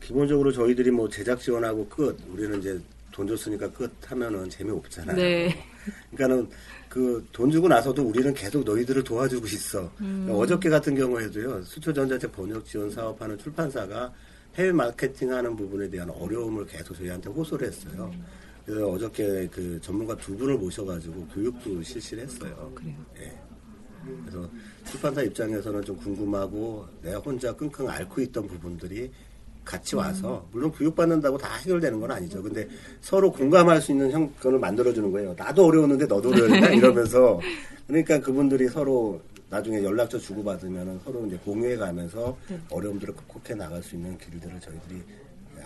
기본적으로 0.00 0.52
저희들이 0.52 0.90
뭐 0.90 1.08
제작 1.08 1.40
지원하고 1.40 1.88
끝 1.88 2.16
우리는 2.28 2.58
이제 2.60 2.80
돈 3.16 3.26
줬으니까 3.26 3.70
끝 3.72 3.90
하면은 4.10 4.46
재미없잖아요. 4.50 5.16
네. 5.16 5.64
그러니까는 6.14 6.50
그 6.90 7.24
돈 7.32 7.50
주고 7.50 7.66
나서도 7.66 8.02
우리는 8.02 8.34
계속 8.34 8.62
너희들을 8.62 9.02
도와주고 9.04 9.46
있어. 9.46 9.90
음. 10.02 10.28
어저께 10.30 10.68
같은 10.68 10.94
경우에도요 10.94 11.62
수출 11.62 11.94
전자책 11.94 12.30
번역 12.32 12.66
지원 12.66 12.90
사업하는 12.90 13.38
출판사가 13.38 14.12
해외 14.56 14.70
마케팅하는 14.72 15.56
부분에 15.56 15.88
대한 15.88 16.10
어려움을 16.10 16.66
계속 16.66 16.94
저희한테 16.94 17.30
호소를 17.30 17.68
했어요. 17.68 18.12
그래서 18.66 18.86
어저께 18.86 19.48
그 19.50 19.80
전문가 19.80 20.14
두 20.16 20.36
분을 20.36 20.58
모셔가지고 20.58 21.26
교육도 21.28 21.82
실시를 21.82 22.24
했어요. 22.24 22.70
그래요. 22.74 22.94
예. 23.20 23.32
그래서 24.24 24.48
출판사 24.84 25.22
입장에서는 25.22 25.82
좀 25.82 25.96
궁금하고 25.96 26.86
내가 27.02 27.18
혼자 27.18 27.54
끙끙 27.54 27.88
앓고 27.88 28.20
있던 28.22 28.46
부분들이 28.46 29.10
같이 29.66 29.96
와서 29.96 30.46
물론 30.52 30.70
교육받는다고 30.72 31.36
다 31.36 31.56
해결되는 31.56 32.00
건 32.00 32.10
아니죠. 32.12 32.40
근데 32.42 32.66
서로 33.00 33.30
공감할 33.32 33.82
수 33.82 33.90
있는 33.92 34.10
형편을 34.12 34.58
만들어주는 34.60 35.10
거예요. 35.12 35.34
나도 35.36 35.66
어려웠는데 35.66 36.06
너도 36.06 36.30
어려웠다 36.30 36.70
이러면서 36.72 37.40
그러니까 37.86 38.20
그분들이 38.20 38.68
서로 38.68 39.20
나중에 39.50 39.82
연락처 39.82 40.18
주고받으면 40.18 41.00
서로 41.04 41.26
이제 41.26 41.36
공유해가면서 41.44 42.36
어려움들을 42.70 43.14
극복해 43.14 43.54
나갈 43.54 43.82
수 43.82 43.96
있는 43.96 44.16
길들을 44.18 44.60
저희들이 44.60 45.02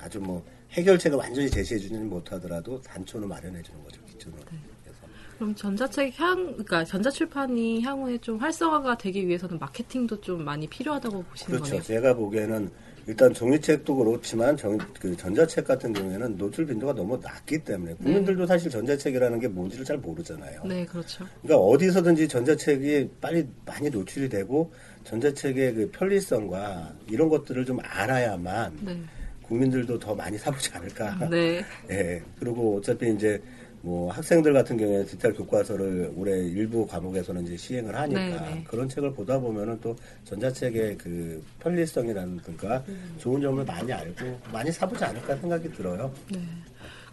아주 0.03 0.19
뭐 0.19 0.43
해결책을 0.73 1.19
완전히 1.19 1.51
제시해주지는 1.51 2.09
못하더라도 2.09 2.81
단초는 2.81 3.29
마련해주는 3.29 3.85
거죠 3.85 4.01
기초는. 4.07 4.39
그래서 4.85 4.99
그럼 5.37 5.55
전자책 5.55 6.19
향, 6.19 6.37
그러니까 6.53 6.85
전자출판이 6.85 7.83
향후에 7.83 8.19
좀 8.19 8.39
활성화가 8.39 8.97
되기 8.97 9.27
위해서는 9.27 9.59
마케팅도 9.59 10.23
좀 10.23 10.45
많이 10.45 10.67
필요하다고 10.67 11.23
보시는 11.25 11.51
그렇죠. 11.57 11.65
거네요. 11.73 11.83
제가 11.83 12.15
보기에는 12.15 12.71
일단 13.11 13.35
종이책도 13.35 13.96
그렇지만 13.96 14.57
정- 14.57 14.79
그 15.01 15.16
전자책 15.16 15.64
같은 15.66 15.92
경우에는 15.92 16.38
노출 16.38 16.64
빈도가 16.64 16.94
너무 16.94 17.18
낮기 17.20 17.59
때문에 17.64 17.94
국민들도 17.94 18.46
사실 18.46 18.70
전자책이라는 18.70 19.40
게 19.40 19.49
뭔지를 19.49 19.85
잘 19.85 19.99
모르잖아요. 19.99 20.62
네, 20.64 20.87
그렇죠. 20.87 21.27
그러니까 21.42 21.57
어디서든지 21.66 22.29
전자책이 22.29 23.11
빨리 23.20 23.44
많이 23.66 23.90
노출이 23.90 24.29
되고 24.29 24.73
전자책의 25.03 25.75
그 25.75 25.90
편리성과 25.90 26.94
이런 27.09 27.29
것들을 27.29 27.64
좀 27.64 27.79
알아야만 27.83 28.79
네. 28.83 29.01
국민들도 29.42 29.99
더 29.99 30.14
많이 30.14 30.38
사보지 30.38 30.70
않을까. 30.75 31.29
네. 31.29 31.64
예. 31.90 32.23
그리고 32.38 32.77
어차피 32.77 33.12
이제 33.12 33.42
뭐 33.83 34.11
학생들 34.12 34.53
같은 34.53 34.77
경우에 34.77 35.05
디지털 35.05 35.33
교과서를 35.33 36.12
올해 36.16 36.33
일부 36.33 36.87
과목에서는 36.87 37.45
이제 37.47 37.57
시행을 37.57 37.95
하니까 37.95 38.21
네네. 38.21 38.64
그런 38.69 38.88
책을 38.88 39.12
보다 39.12 39.38
보면은 39.38 39.79
또 39.81 39.97
전자책의 40.25 40.99
그 40.99 41.43
편리성이라든가 41.61 42.85
좋은 43.19 43.40
점을 43.40 43.64
많이 43.64 43.93
알고 43.93 44.38
많이 44.53 44.71
사보지 44.71 45.03
않을까 45.05 45.37
생각이 45.37 45.73
들어요. 45.73 46.12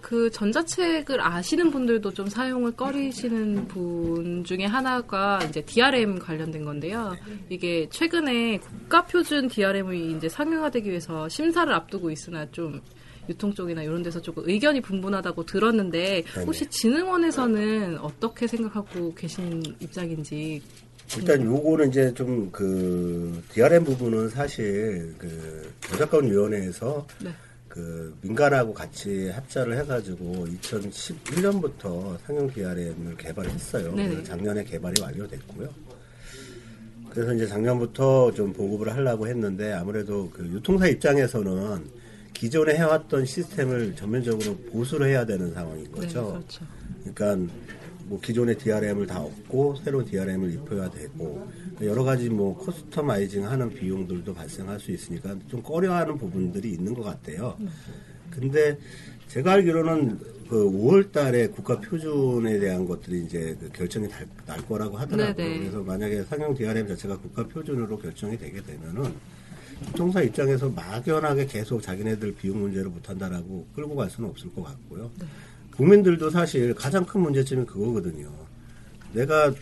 그 0.02 0.30
전자책을 0.30 1.20
아시는 1.20 1.72
분들도 1.72 2.14
좀 2.14 2.28
사용을 2.28 2.72
꺼리시는 2.72 3.68
분 3.68 4.44
중에 4.44 4.66
하나가 4.66 5.40
이제 5.44 5.62
DRM 5.62 6.20
관련된 6.20 6.64
건데요. 6.64 7.16
이게 7.50 7.88
최근에 7.90 8.58
국가 8.58 9.06
표준 9.06 9.48
DRM이 9.48 10.18
이제 10.18 10.30
상용화되기 10.30 10.90
위해서 10.90 11.28
심사를 11.30 11.72
앞두고 11.74 12.12
있으나 12.12 12.50
좀 12.52 12.82
유통 13.30 13.54
쪽이나 13.54 13.84
이런 13.84 14.04
데서 14.04 14.22
조금 14.22 14.44
의견이 14.48 14.82
분분하다고 14.82 15.46
들었는데 15.46 16.24
혹시 16.46 16.66
진흥원에서는 16.68 18.00
어떻게 18.00 18.48
생각하고 18.48 19.14
계신 19.14 19.64
입장인지 19.80 20.62
일단 21.18 21.42
요거는 21.46 21.90
이제 21.90 22.14
좀 22.14 22.50
그 22.52 23.42
DRM 23.54 23.84
부분은 23.84 24.30
사실 24.30 25.14
그 25.18 25.72
저작권 25.82 26.30
위원회에서 26.30 27.06
네. 27.24 27.30
그 27.68 28.16
민간하고 28.22 28.74
같이 28.74 29.30
합작을 29.30 29.78
해가지고 29.80 30.48
2011년부터 30.62 32.18
상용 32.26 32.52
DRM을 32.52 33.16
개발했어요. 33.18 33.94
네네. 33.94 34.24
작년에 34.24 34.64
개발이 34.64 35.02
완료됐고요. 35.02 35.70
그래서 37.12 37.34
이제 37.34 37.48
작년부터 37.48 38.32
좀 38.34 38.52
보급을 38.54 38.94
하려고 38.94 39.28
했는데 39.28 39.74
아무래도 39.74 40.30
그 40.32 40.44
유통사 40.46 40.88
입장에서는 40.88 41.86
기존에 42.38 42.76
해왔던 42.76 43.26
시스템을 43.26 43.96
전면적으로 43.96 44.56
보수를 44.72 45.08
해야 45.08 45.26
되는 45.26 45.52
상황인 45.56 45.92
거죠. 45.92 46.22
네, 46.22 46.30
그렇죠. 46.30 46.66
그러니까 47.16 47.54
뭐 48.06 48.20
기존의 48.22 48.60
DRM을 48.60 49.08
다 49.08 49.22
없고 49.22 49.78
새로운 49.84 50.06
DRM을 50.06 50.54
입혀야 50.54 50.92
되고 50.92 51.48
여러 51.82 52.04
가지 52.04 52.30
뭐 52.30 52.56
커스터마이징 52.60 53.48
하는 53.48 53.70
비용들도 53.70 54.36
발생할 54.36 54.80
수 54.80 54.92
있으니까 54.92 55.36
좀 55.48 55.64
꺼려하는 55.64 56.18
부분들이 56.20 56.72
있는 56.74 56.94
것 56.94 57.02
같아요. 57.04 57.58
근데 58.30 58.78
제가 59.30 59.54
알기로는 59.54 60.20
그 60.48 60.64
5월 60.72 61.12
달에 61.12 61.48
국가 61.48 61.82
표준에 61.82 62.60
대한 62.60 62.86
것들이 62.86 63.26
이제 63.26 63.58
그 63.60 63.70
결정이 63.70 64.08
날, 64.08 64.28
날 64.46 64.62
거라고 64.62 64.96
하더라고요. 64.96 65.36
네네. 65.36 65.60
그래서 65.60 65.82
만약에 65.82 66.24
상용 66.24 66.54
DRM 66.54 66.88
자체가 66.88 67.18
국가 67.18 67.46
표준으로 67.48 67.98
결정이 67.98 68.38
되게 68.38 68.62
되면은 68.62 69.12
유통사 69.88 70.22
입장에서 70.22 70.70
막연하게 70.70 71.46
계속 71.46 71.82
자기네들 71.82 72.36
비용 72.36 72.62
문제를 72.62 72.90
못한다라고 72.90 73.68
끌고 73.76 73.96
갈 73.96 74.10
수는 74.10 74.30
없을 74.30 74.54
것 74.54 74.64
같고요. 74.64 75.12
국민들도 75.76 76.30
사실 76.30 76.74
가장 76.74 77.06
큰 77.06 77.22
문제점이 77.22 77.66
그거거든요. 77.66 78.30
내가 79.14 79.54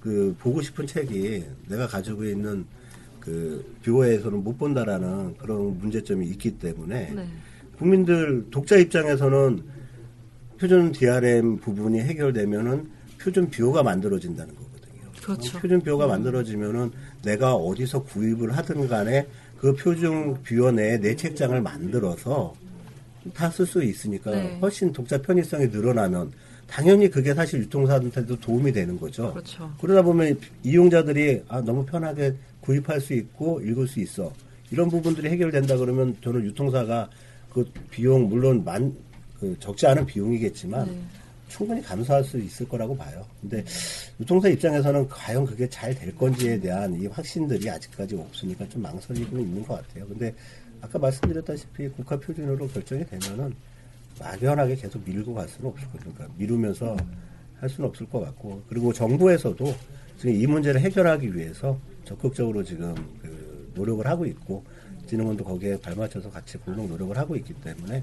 그 0.00 0.34
보고 0.38 0.60
싶은 0.60 0.86
책이 0.86 1.44
내가 1.68 1.86
가지고 1.86 2.24
있는 2.24 2.64
그 3.20 3.64
viewer에서는 3.84 4.42
못 4.42 4.58
본다라는 4.58 5.36
그런 5.36 5.78
문제점이 5.78 6.26
있기 6.28 6.58
때문에 6.58 7.12
네. 7.14 7.28
국민들 7.78 8.46
독자 8.50 8.76
입장에서는 8.76 9.62
표준 10.58 10.92
DRM 10.92 11.58
부분이 11.58 12.00
해결되면은 12.00 12.90
표준 13.18 13.50
viewer가 13.50 13.82
만들어진다는 13.82 14.54
거거든요. 14.54 15.12
그렇죠. 15.22 15.58
표준 15.58 15.80
viewer가 15.80 16.06
만들어지면은 16.06 16.90
내가 17.22 17.54
어디서 17.54 18.02
구입을 18.04 18.56
하든 18.56 18.88
간에 18.88 19.26
그 19.60 19.74
표준 19.74 20.34
뷰어 20.42 20.72
내에 20.72 20.98
내 20.98 21.14
책장을 21.14 21.60
만들어서 21.60 22.54
다 23.34 23.50
쓸 23.50 23.66
수 23.66 23.84
있으니까 23.84 24.30
네. 24.30 24.58
훨씬 24.62 24.90
독자 24.92 25.20
편의성이 25.20 25.66
늘어나면 25.66 26.32
당연히 26.66 27.10
그게 27.10 27.34
사실 27.34 27.60
유통사한테도 27.60 28.40
도움이 28.40 28.72
되는 28.72 28.98
거죠. 28.98 29.32
그렇죠. 29.34 29.70
그러다 29.78 30.00
보면 30.02 30.38
이용자들이 30.62 31.42
아, 31.48 31.60
너무 31.60 31.84
편하게 31.84 32.34
구입할 32.60 33.00
수 33.00 33.12
있고 33.12 33.60
읽을 33.60 33.86
수 33.86 34.00
있어. 34.00 34.32
이런 34.70 34.88
부분들이 34.88 35.28
해결된다 35.28 35.76
그러면 35.76 36.16
저는 36.22 36.42
유통사가 36.44 37.10
그 37.52 37.70
비용 37.90 38.28
물론 38.28 38.64
만, 38.64 38.94
그 39.38 39.54
적지 39.58 39.86
않은 39.88 40.06
비용이겠지만 40.06 40.86
네. 40.86 41.00
충분히 41.50 41.82
감수할 41.82 42.24
수 42.24 42.38
있을 42.38 42.66
거라고 42.68 42.96
봐요. 42.96 43.26
근데 43.40 43.62
유통사 44.18 44.48
입장에서는 44.48 45.08
과연 45.08 45.44
그게 45.44 45.68
잘 45.68 45.90
될 45.94 46.14
건지에 46.14 46.58
대한 46.58 46.94
이 46.94 47.06
확신들이 47.06 47.68
아직까지 47.68 48.14
없으니까 48.14 48.66
좀 48.68 48.80
망설이고 48.82 49.38
있는 49.38 49.62
것 49.66 49.74
같아요. 49.74 50.06
근데 50.06 50.32
아까 50.80 50.98
말씀드렸다시피 50.98 51.88
국가 51.88 52.18
표준으로 52.18 52.68
결정이 52.68 53.04
되면은 53.04 53.52
막연하게 54.18 54.76
계속 54.76 55.02
밀고 55.04 55.34
갈 55.34 55.48
수는 55.48 55.70
없을 55.70 55.86
거예요. 55.88 56.12
그러니까 56.14 56.28
미루면서 56.38 56.96
할 57.58 57.68
수는 57.68 57.90
없을 57.90 58.08
것 58.08 58.20
같고 58.20 58.62
그리고 58.68 58.92
정부에서도 58.92 59.74
지금 60.18 60.34
이 60.34 60.46
문제를 60.46 60.80
해결하기 60.80 61.34
위해서 61.34 61.76
적극적으로 62.04 62.62
지금 62.62 62.94
그 63.20 63.72
노력을 63.74 64.06
하고 64.06 64.24
있고 64.26 64.64
진흥원도 65.06 65.44
거기에 65.44 65.78
발맞춰서 65.80 66.30
같이 66.30 66.56
공동 66.58 66.88
노력을 66.88 67.16
하고 67.18 67.34
있기 67.36 67.52
때문에 67.54 68.02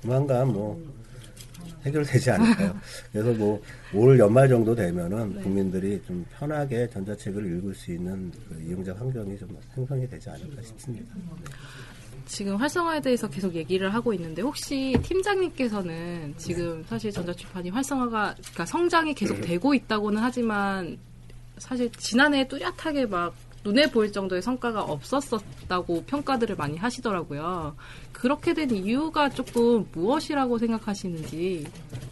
조만간 0.00 0.48
뭐 0.48 0.80
해결되지 1.84 2.30
않을까요? 2.30 2.76
그래서 3.12 3.32
뭐 3.32 3.60
올 3.94 4.18
연말 4.18 4.48
정도 4.48 4.74
되면은 4.74 5.42
국민들이 5.42 6.00
좀 6.06 6.24
편하게 6.38 6.88
전자책을 6.88 7.44
읽을 7.58 7.74
수 7.74 7.92
있는 7.92 8.32
그 8.48 8.58
이용자 8.66 8.94
환경이 8.94 9.38
좀 9.38 9.48
생성이 9.74 10.08
되지 10.08 10.30
않을까 10.30 10.62
싶습니다. 10.62 11.14
지금 12.24 12.56
활성화에 12.56 13.00
대해서 13.00 13.28
계속 13.28 13.54
얘기를 13.54 13.92
하고 13.92 14.14
있는데 14.14 14.40
혹시 14.40 14.96
팀장님께서는 15.02 16.34
지금 16.38 16.82
사실 16.88 17.10
전자출판이 17.12 17.68
활성화가 17.70 18.34
그러니까 18.40 18.64
성장이 18.66 19.12
계속 19.14 19.40
되고 19.40 19.74
있다고는 19.74 20.22
하지만 20.22 20.96
사실 21.58 21.90
지난해 21.98 22.48
뚜렷하게 22.48 23.06
막 23.06 23.34
눈에 23.64 23.90
보일 23.90 24.10
정도의 24.10 24.40
성과가 24.42 24.82
없었었다고 24.82 26.04
평가들을 26.04 26.56
많이 26.56 26.76
하시더라고요. 26.78 27.76
그렇게 28.22 28.54
된 28.54 28.70
이유가 28.70 29.28
조금 29.28 29.84
무엇이라고 29.90 30.56
생각하시는지. 30.56 31.66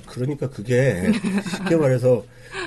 그러니까 0.09 0.51
그게 0.51 1.09
쉽게 1.49 1.77
말해서 1.77 2.25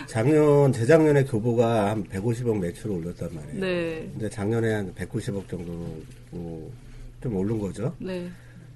작년 0.07 0.71
재작년에 0.71 1.25
교보가 1.25 1.89
한 1.89 2.05
150억 2.05 2.57
매출을 2.57 2.95
올렸단 2.95 3.35
말이에요. 3.35 3.59
네. 3.59 4.09
근데 4.13 4.29
작년에 4.29 4.73
한 4.73 4.95
190억 4.95 5.49
정도 5.49 6.01
뭐좀 6.31 7.35
오른 7.35 7.59
거죠. 7.59 7.93
네. 7.99 8.29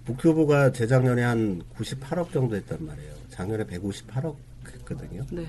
북교보가 0.03 0.73
재작년에 0.73 1.21
한 1.23 1.61
98억 1.77 2.33
정도 2.33 2.57
했단 2.57 2.85
말이에요. 2.85 3.13
작년에 3.29 3.63
158억 3.67 4.35
했거든요. 4.73 5.25
네. 5.31 5.45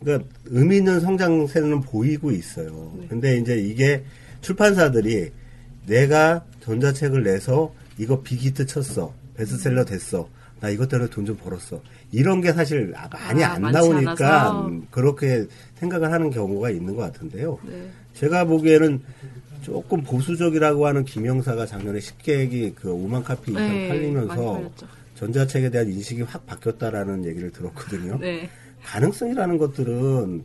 그러니까 0.00 0.28
의미 0.46 0.78
있는 0.78 0.98
성장세는 0.98 1.82
보이고 1.82 2.32
있어요. 2.32 2.92
네. 2.98 3.06
근데 3.06 3.38
이제 3.38 3.56
이게 3.58 4.02
출판사들이 4.40 5.30
내가 5.86 6.44
전자책을 6.62 7.22
내서 7.22 7.72
이거 7.98 8.20
빅히트 8.22 8.66
쳤어. 8.66 9.12
베스트셀러 9.36 9.84
됐어. 9.84 10.28
나 10.60 10.70
이것 10.70 10.88
때문에 10.88 11.10
돈 11.10 11.26
좀 11.26 11.36
벌었어. 11.36 11.80
이런 12.12 12.40
게 12.40 12.52
사실 12.52 12.92
아- 12.96 13.08
많이 13.08 13.44
아, 13.44 13.52
안 13.54 13.62
나오니까 13.62 14.10
않아서. 14.42 14.66
음, 14.68 14.86
그렇게 14.90 15.46
생각을 15.76 16.10
하는 16.12 16.30
경우가 16.30 16.70
있는 16.70 16.94
것 16.96 17.02
같은데요. 17.02 17.58
네. 17.66 17.90
제가 18.14 18.44
보기에는 18.44 19.02
조금 19.62 20.02
보수적이라고 20.02 20.86
하는 20.86 21.04
김영사가 21.04 21.66
작년에 21.66 21.98
10개액이 21.98 22.74
그 22.76 22.88
5만 22.88 23.22
카피 23.24 23.50
이상 23.52 23.68
네, 23.68 23.88
팔리면서. 23.88 24.70
전자책에 25.16 25.70
대한 25.70 25.88
인식이 25.90 26.22
확 26.22 26.46
바뀌었다라는 26.46 27.24
얘기를 27.24 27.50
들었거든요. 27.50 28.18
네. 28.18 28.48
가능성이라는 28.84 29.58
것들은 29.58 30.44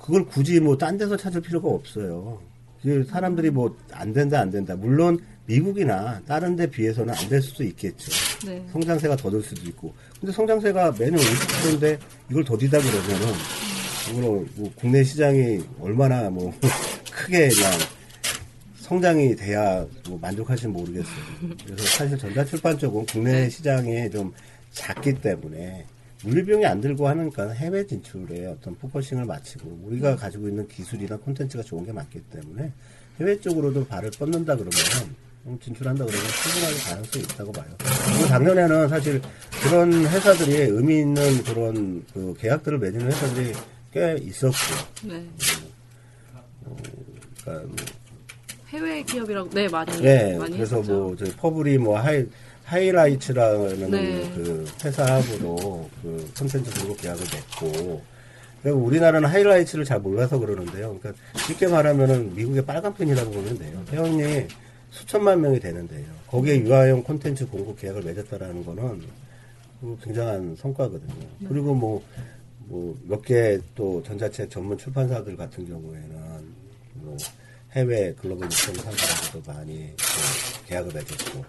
그걸 0.00 0.24
굳이 0.26 0.58
뭐 0.60 0.76
딴 0.76 0.96
데서 0.98 1.16
찾을 1.16 1.40
필요가 1.42 1.68
없어요. 1.68 2.40
그 2.82 3.04
사람들이 3.10 3.50
뭐 3.50 3.76
안 3.92 4.12
된다 4.12 4.40
안 4.40 4.50
된다. 4.50 4.74
물론 4.76 5.18
미국이나 5.46 6.20
다른 6.26 6.54
데 6.56 6.66
비해서는 6.68 7.12
안 7.14 7.28
될 7.28 7.42
수도 7.42 7.62
있겠죠. 7.64 8.10
네. 8.46 8.64
성장세가 8.72 9.16
더딜 9.16 9.42
수도 9.42 9.62
있고. 9.68 9.92
근데 10.20 10.32
성장세가 10.32 10.94
매년 10.98 11.18
50%인데 11.20 11.98
이걸 12.30 12.44
더디다 12.44 12.78
그러면은 12.78 13.34
이거는 14.10 14.48
뭐 14.56 14.72
국내 14.76 15.02
시장이 15.04 15.60
얼마나 15.80 16.30
뭐 16.30 16.52
크게 17.12 17.48
그냥 17.48 17.72
성장이 18.78 19.36
돼야 19.36 19.84
뭐 20.08 20.18
만족하시면 20.20 20.72
모르겠어요. 20.72 21.14
그래서 21.66 21.84
사실 21.98 22.16
전자출판 22.18 22.78
쪽은 22.78 23.06
국내 23.06 23.48
시장이 23.48 24.10
좀 24.10 24.32
작기 24.72 25.12
때문에 25.14 25.84
물류비용이 26.24 26.66
안 26.66 26.80
들고 26.80 27.08
하니까 27.08 27.50
해외 27.50 27.86
진출에 27.86 28.46
어떤 28.46 28.74
focusing을 28.76 29.24
맞추고 29.24 29.80
우리가 29.84 30.16
가지고 30.16 30.48
있는 30.48 30.68
기술이나 30.68 31.16
콘텐츠가 31.16 31.62
좋은 31.62 31.84
게 31.84 31.92
많기 31.92 32.20
때문에 32.20 32.72
해외 33.18 33.40
쪽으로도 33.40 33.86
발을 33.86 34.10
뻗는다 34.18 34.56
그러면 34.56 34.72
진출한다 35.60 36.04
그러면 36.04 36.26
충분하게 36.28 36.78
가능성이 36.90 37.24
있다고 37.24 37.52
봐요. 37.52 37.66
그리고 37.78 38.28
작년에는 38.28 38.88
사실 38.88 39.22
그런 39.62 39.92
회사들이 40.06 40.56
의미 40.56 41.00
있는 41.00 41.42
그런 41.44 42.04
그 42.12 42.34
계약들을 42.38 42.78
맺는 42.78 43.06
회사들이 43.06 43.52
꽤 43.92 44.16
있었고, 44.22 44.54
네. 45.04 45.26
그러니까 47.44 47.74
해외 48.68 49.02
기업이라고 49.02 49.50
네 49.50 49.66
많이 49.68 50.00
네, 50.00 50.38
많이 50.38 50.56
그래서 50.56 50.76
했었죠. 50.76 50.92
뭐 50.92 51.16
저희 51.16 51.30
퍼블이 51.32 51.78
뭐 51.78 51.98
하이 51.98 52.24
하이라이츠라는 52.70 53.90
네. 53.90 54.30
그 54.34 54.64
회사하고도 54.84 55.90
그 56.02 56.32
콘텐츠 56.38 56.70
공급 56.80 57.00
계약을 57.02 57.24
맺고 57.32 58.02
그리고 58.62 58.78
우리나라는 58.78 59.28
하이라이츠를 59.28 59.84
잘 59.84 59.98
몰라서 59.98 60.38
그러는데요. 60.38 60.96
그러니까 61.00 61.12
쉽게 61.46 61.66
말하면은 61.66 62.34
미국의 62.36 62.64
빨간펜이라고 62.64 63.30
보면 63.30 63.58
돼요. 63.58 63.82
회원이 63.90 64.46
수천만 64.90 65.40
명이 65.40 65.58
되는데요. 65.58 66.04
거기에 66.28 66.60
유아용 66.60 67.02
콘텐츠 67.02 67.46
공급 67.48 67.80
계약을 67.80 68.02
맺었다라는 68.02 68.64
거는 68.64 69.02
그 69.80 69.98
굉장한 70.04 70.56
성과거든요. 70.56 71.26
그리고 71.48 71.74
뭐, 71.74 72.02
뭐, 72.66 72.96
몇 73.08 73.22
개 73.22 73.58
또 73.74 74.02
전자책 74.04 74.50
전문 74.50 74.76
출판사들 74.78 75.36
같은 75.36 75.66
경우에는 75.66 76.10
뭐 76.94 77.16
해외 77.72 78.14
글로벌 78.20 78.46
유통 78.46 78.74
상사들도 78.74 79.50
많이 79.52 79.90
그 79.96 80.66
계약을 80.68 80.92
맺었고 80.92 81.44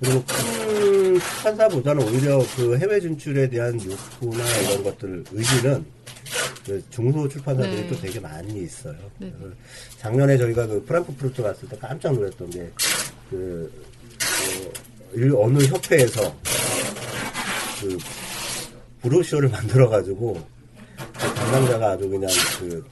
그리고 0.00 0.22
큰 0.26 1.18
출판사보다는 1.18 2.06
오히려 2.06 2.38
그 2.56 2.76
해외 2.78 3.00
진출에 3.00 3.48
대한 3.48 3.74
욕구나 3.84 4.44
이런 4.60 4.84
것들 4.84 5.24
의지는 5.32 5.84
그 6.64 6.82
중소 6.90 7.28
출판사들이 7.28 7.74
네. 7.82 7.88
또 7.88 7.96
되게 8.00 8.20
많이 8.20 8.62
있어요. 8.62 8.94
네. 9.18 9.32
작년에 9.98 10.36
저희가 10.38 10.66
그 10.66 10.84
프랑크푸르트 10.84 11.42
갔을 11.42 11.68
때 11.68 11.76
깜짝 11.78 12.12
놀랐던 12.14 12.50
게 12.50 12.70
그, 13.30 13.72
어, 14.22 14.70
일- 15.14 15.34
어느 15.36 15.58
협회에서 15.64 16.36
그 17.80 17.98
브로셔를 19.02 19.48
만들어 19.50 19.88
가지고 19.88 20.34
그 20.96 21.34
담당자가 21.34 21.90
아주 21.92 22.08
그냥 22.08 22.30
그 22.60 22.84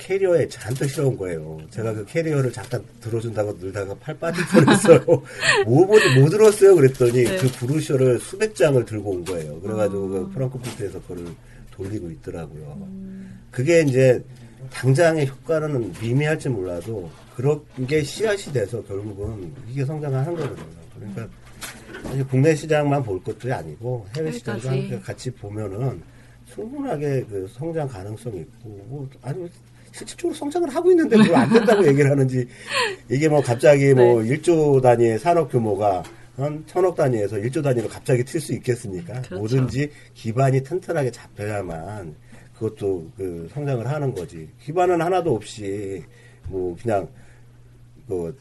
캐리어에 0.00 0.48
잔뜩 0.48 0.88
실어온 0.88 1.16
거예요. 1.16 1.60
제가 1.70 1.92
그 1.92 2.04
캐리어를 2.06 2.50
잠깐 2.52 2.82
들어준다고 3.00 3.52
늘다가 3.60 3.94
팔 3.96 4.18
빠질 4.18 4.42
뻔했어요. 4.46 5.04
뭐, 5.66 5.86
뭐, 5.86 5.98
뭐 6.18 6.28
들었어요? 6.28 6.74
그랬더니 6.74 7.24
네. 7.24 7.36
그 7.36 7.48
브로셔를 7.52 8.18
수백 8.18 8.54
장을 8.54 8.82
들고 8.84 9.10
온 9.10 9.24
거예요. 9.24 9.60
그래가지고 9.60 10.08
그 10.08 10.30
프랑크푸르트에서 10.30 11.00
그걸 11.02 11.26
돌리고 11.70 12.10
있더라고요. 12.10 12.88
그게 13.50 13.82
이제 13.82 14.24
당장의 14.72 15.28
효과는 15.28 15.92
미미할지 16.00 16.48
몰라도 16.48 17.10
그런 17.36 17.60
게 17.86 18.02
씨앗이 18.02 18.52
돼서 18.52 18.82
결국은 18.82 19.52
이게 19.70 19.84
성장하는 19.84 20.34
거거든요. 20.34 20.66
그러니까 20.94 21.28
사실 22.02 22.26
국내 22.26 22.54
시장만 22.54 23.02
볼 23.02 23.22
것도 23.22 23.52
아니고 23.52 24.06
해외 24.16 24.32
시장도 24.32 25.00
같이 25.00 25.30
보면은 25.30 26.02
충분하게 26.54 27.24
그 27.28 27.48
성장 27.52 27.86
가능성이 27.86 28.40
있고 28.40 28.68
뭐 28.88 29.08
아니 29.22 29.48
실질적으로 29.92 30.34
성장을 30.34 30.68
하고 30.74 30.90
있는데 30.90 31.16
뭘 31.16 31.34
안 31.34 31.52
된다고 31.52 31.86
얘기를 31.86 32.10
하는지 32.10 32.46
이게 33.10 33.28
뭐 33.28 33.40
갑자기 33.40 33.92
뭐 33.94 34.16
1조 34.22 34.80
단위의 34.82 35.18
산업 35.18 35.50
규모가 35.50 36.02
한 36.36 36.64
천억 36.66 36.94
단위에서 36.96 37.36
1조 37.36 37.62
단위로 37.62 37.88
갑자기 37.88 38.24
튈 38.24 38.40
수 38.40 38.52
있겠습니까? 38.54 39.14
그렇죠. 39.22 39.36
뭐든지 39.36 39.90
기반이 40.14 40.62
튼튼하게 40.62 41.10
잡혀야만 41.10 42.14
그것도 42.54 43.10
그 43.16 43.48
성장을 43.52 43.86
하는 43.86 44.14
거지. 44.14 44.48
기반은 44.62 45.00
하나도 45.00 45.34
없이 45.34 46.02
뭐 46.48 46.76
그냥 46.80 47.08
뭐 48.06 48.32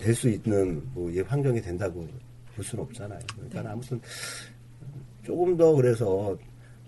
될 0.00 0.14
수 0.14 0.28
있는 0.30 0.82
뭐이 0.94 1.20
환경이 1.20 1.60
된다고 1.60 2.08
볼 2.56 2.64
수는 2.64 2.84
없잖아요. 2.84 3.20
그러니까 3.34 3.62
네. 3.62 3.68
아무튼 3.68 4.00
조금 5.22 5.56
더 5.56 5.72
그래서 5.74 6.36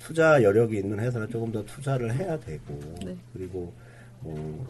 투자 0.03 0.42
여력이 0.42 0.78
있는 0.78 0.98
회사는 0.98 1.28
조금 1.30 1.53
더 1.53 1.64
투자를 1.64 2.12
해야 2.14 2.38
되고 2.38 2.78
네. 3.05 3.16
그리고 3.32 3.72
뭐 4.20 4.66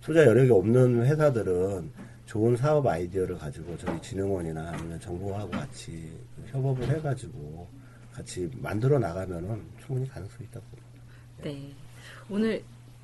투자 0.00 0.26
여력이 0.26 0.50
없는 0.50 1.06
회사들은 1.06 1.90
좋은 2.26 2.56
사업 2.56 2.86
아이디어를 2.86 3.38
가지고 3.38 3.76
저희 3.78 4.00
진흥원이나 4.02 4.70
아니면 4.70 4.98
정부하고 5.00 5.50
같이 5.50 6.12
협업을 6.46 6.88
해가지고 6.88 7.68
같이 8.12 8.50
만들어 8.56 8.98
나가면은 8.98 9.62
충분히 9.84 10.08
가능성이 10.08 10.44
있다고 10.48 10.66
봅니다. 10.66 11.02
네. 11.42 11.72
오늘 12.28 12.62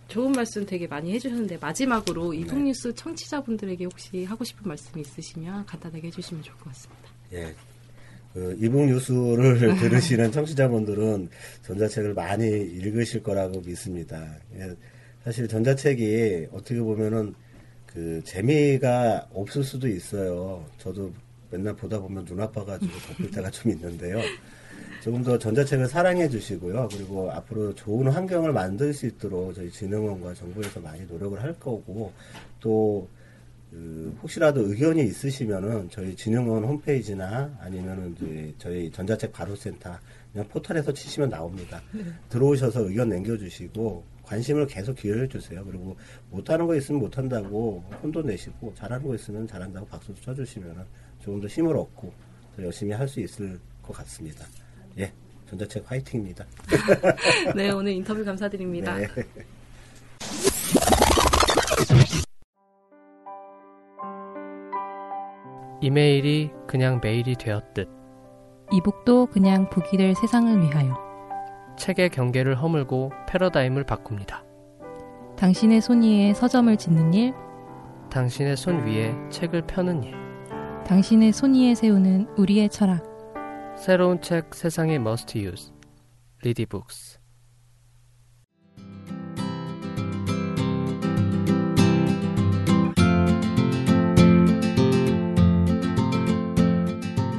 좋은 0.09 0.33
말씀 0.33 0.65
되게 0.67 0.87
많이 0.87 1.13
해주셨는데 1.13 1.59
마지막으로 1.59 2.33
네. 2.33 2.39
이북뉴스 2.39 2.95
청취자분들에게 2.95 3.85
혹시 3.85 4.25
하고 4.25 4.43
싶은 4.45 4.67
말씀이 4.67 5.03
있으시면 5.03 5.67
간단하게 5.67 6.09
해주시면 6.09 6.43
좋을 6.43 6.57
것 6.59 6.65
같습니다. 6.71 7.09
예. 7.33 7.55
그 8.35 8.57
이북 8.61 8.87
뉴스를 8.87 9.77
들으시는 9.79 10.31
청취자분들은 10.33 11.29
전자책을 11.63 12.15
많이 12.15 12.47
읽으실 12.47 13.23
거라고 13.23 13.61
믿습니다. 13.61 14.37
예. 14.57 14.75
사실 15.25 15.49
전자책이 15.49 16.49
어떻게 16.53 16.81
보면은 16.81 17.35
그 17.87 18.23
재미가 18.25 19.29
없을 19.33 19.65
수도 19.65 19.89
있어요. 19.89 20.65
저도 20.79 21.13
맨날 21.51 21.75
보다 21.75 21.99
보면 21.99 22.25
눈 22.25 22.41
아파가지고 22.41 22.93
덮을 23.17 23.31
때가 23.31 23.51
좀 23.51 23.73
있는데요. 23.73 24.21
조금 25.03 25.23
더 25.23 25.39
전자책을 25.39 25.87
사랑해 25.87 26.29
주시고요. 26.29 26.89
그리고 26.93 27.31
앞으로 27.31 27.75
좋은 27.75 28.09
환경을 28.09 28.53
만들 28.53 28.93
수 28.93 29.07
있도록 29.07 29.55
저희 29.55 29.71
진흥원과 29.71 30.35
정부에서 30.35 30.81
많이 30.81 31.05
노력을 31.07 31.41
할 31.43 31.53
거고 31.55 32.13
또 32.61 33.09
그 33.71 34.17
혹시라도 34.23 34.63
의견이 34.69 35.03
있으시면은 35.05 35.91
저희 35.91 36.17
진흥원 36.17 36.65
홈페이지나 36.65 37.55
아니면은 37.61 38.15
이제 38.17 38.55
저희 38.59 38.91
전자책 38.91 39.33
바로센터 39.33 39.97
그냥 40.33 40.49
포털에서 40.49 40.93
치시면 40.93 41.29
나옵니다. 41.31 41.83
들어오셔서 42.31 42.89
의견 42.89 43.09
남겨주시고 43.11 44.05
관심을 44.23 44.67
계속 44.67 44.95
기울여 44.95 45.27
주세요. 45.29 45.65
그리고 45.65 45.97
못하는 46.31 46.67
거 46.67 46.75
있으면 46.77 47.01
못한다고 47.01 47.83
혼도 48.03 48.23
내시고 48.23 48.75
잘하는 48.75 49.07
거 49.07 49.15
있으면 49.15 49.47
잘한다고 49.47 49.87
박수도 49.87 50.21
쳐주시면은 50.21 50.83
조금 51.23 51.41
더 51.41 51.47
힘을 51.47 51.77
얻고 51.77 52.13
더 52.57 52.63
열심히 52.63 52.93
할 52.93 53.09
수 53.09 53.21
있을 53.21 53.59
것 53.83 53.93
같습니다. 53.99 54.45
예, 54.99 55.11
전자책 55.49 55.91
화이팅입니다. 55.91 56.47
네, 57.57 57.71
오늘 57.71 57.93
인터뷰 57.93 58.23
감사드립니다. 58.25 58.97
네. 58.97 59.09
이메일이 65.81 66.51
그냥 66.67 67.01
메일이 67.03 67.35
되었듯 67.37 67.89
이북도 68.73 69.27
그냥 69.27 69.71
북이 69.71 69.97
될 69.97 70.15
세상을 70.15 70.63
위하여 70.63 70.97
책의 71.77 72.11
경계를 72.11 72.61
허물고 72.61 73.13
패러다임을 73.29 73.85
바꿉니다. 73.85 74.45
당신의 75.37 75.81
손 75.81 76.03
위에 76.03 76.35
서점을 76.35 76.77
짓는 76.77 77.15
일, 77.15 77.33
당신의 78.11 78.57
손 78.57 78.85
위에 78.85 79.15
책을 79.31 79.63
펴는 79.63 80.03
일. 80.03 80.15
당신의 80.85 81.33
손 81.33 81.55
위에 81.55 81.75
세우는 81.77 82.27
우리의 82.37 82.69
철학. 82.71 83.05
새로운 83.77 84.21
책 84.21 84.53
세상의 84.53 84.97
must 84.97 85.39
use. 85.39 85.73
리디북스. 86.43 87.21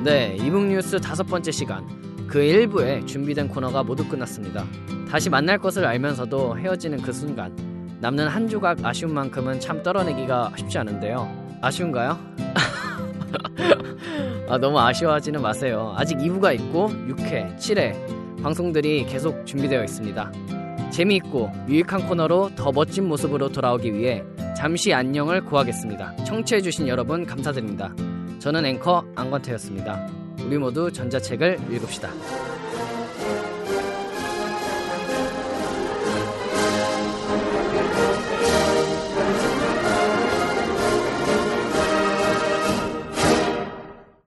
네, 0.10 0.36
이북 0.42 0.66
뉴스 0.66 1.00
다섯 1.00 1.24
번째 1.24 1.52
시간. 1.52 1.86
그 2.26 2.42
일부에 2.42 3.06
준비된 3.06 3.48
코너가 3.48 3.84
모두 3.84 4.04
끝났습니다. 4.08 4.66
다시 5.08 5.30
만날 5.30 5.60
것을 5.60 5.86
알면서도 5.86 6.58
헤어지는 6.58 7.04
그 7.04 7.14
순간. 7.14 7.56
남는 8.02 8.28
한 8.28 8.50
조각 8.50 8.84
아쉬운 8.84 9.14
만큼은 9.14 9.60
참 9.60 9.84
떨어내기가 9.84 10.54
쉽지 10.58 10.80
않은데요. 10.80 11.60
아쉬운가요? 11.62 12.18
아, 14.50 14.58
너무 14.58 14.80
아쉬워하지는 14.80 15.44
마세요. 15.44 15.94
아직 15.96 16.18
2부가 16.18 16.56
있고 16.56 16.90
6회, 16.90 17.56
7회 17.58 18.42
방송들이 18.42 19.06
계속 19.06 19.46
준비되어 19.46 19.84
있습니다. 19.84 20.32
재미있고 20.90 21.52
유익한 21.68 22.08
코너로 22.08 22.56
더 22.56 22.72
멋진 22.72 23.08
모습으로 23.08 23.50
돌아오기 23.50 23.94
위해 23.94 24.24
잠시 24.58 24.92
안녕을 24.92 25.46
구하겠습니다. 25.46 26.24
청취해주신 26.24 26.88
여러분 26.88 27.28
감사드립니다. 27.28 27.94
저는 28.40 28.66
앵커 28.66 29.04
안건태였습니다. 29.16 30.08
우리 30.46 30.58
모두 30.58 30.90
전자책을 30.92 31.60
읽읍시다. 31.72 32.10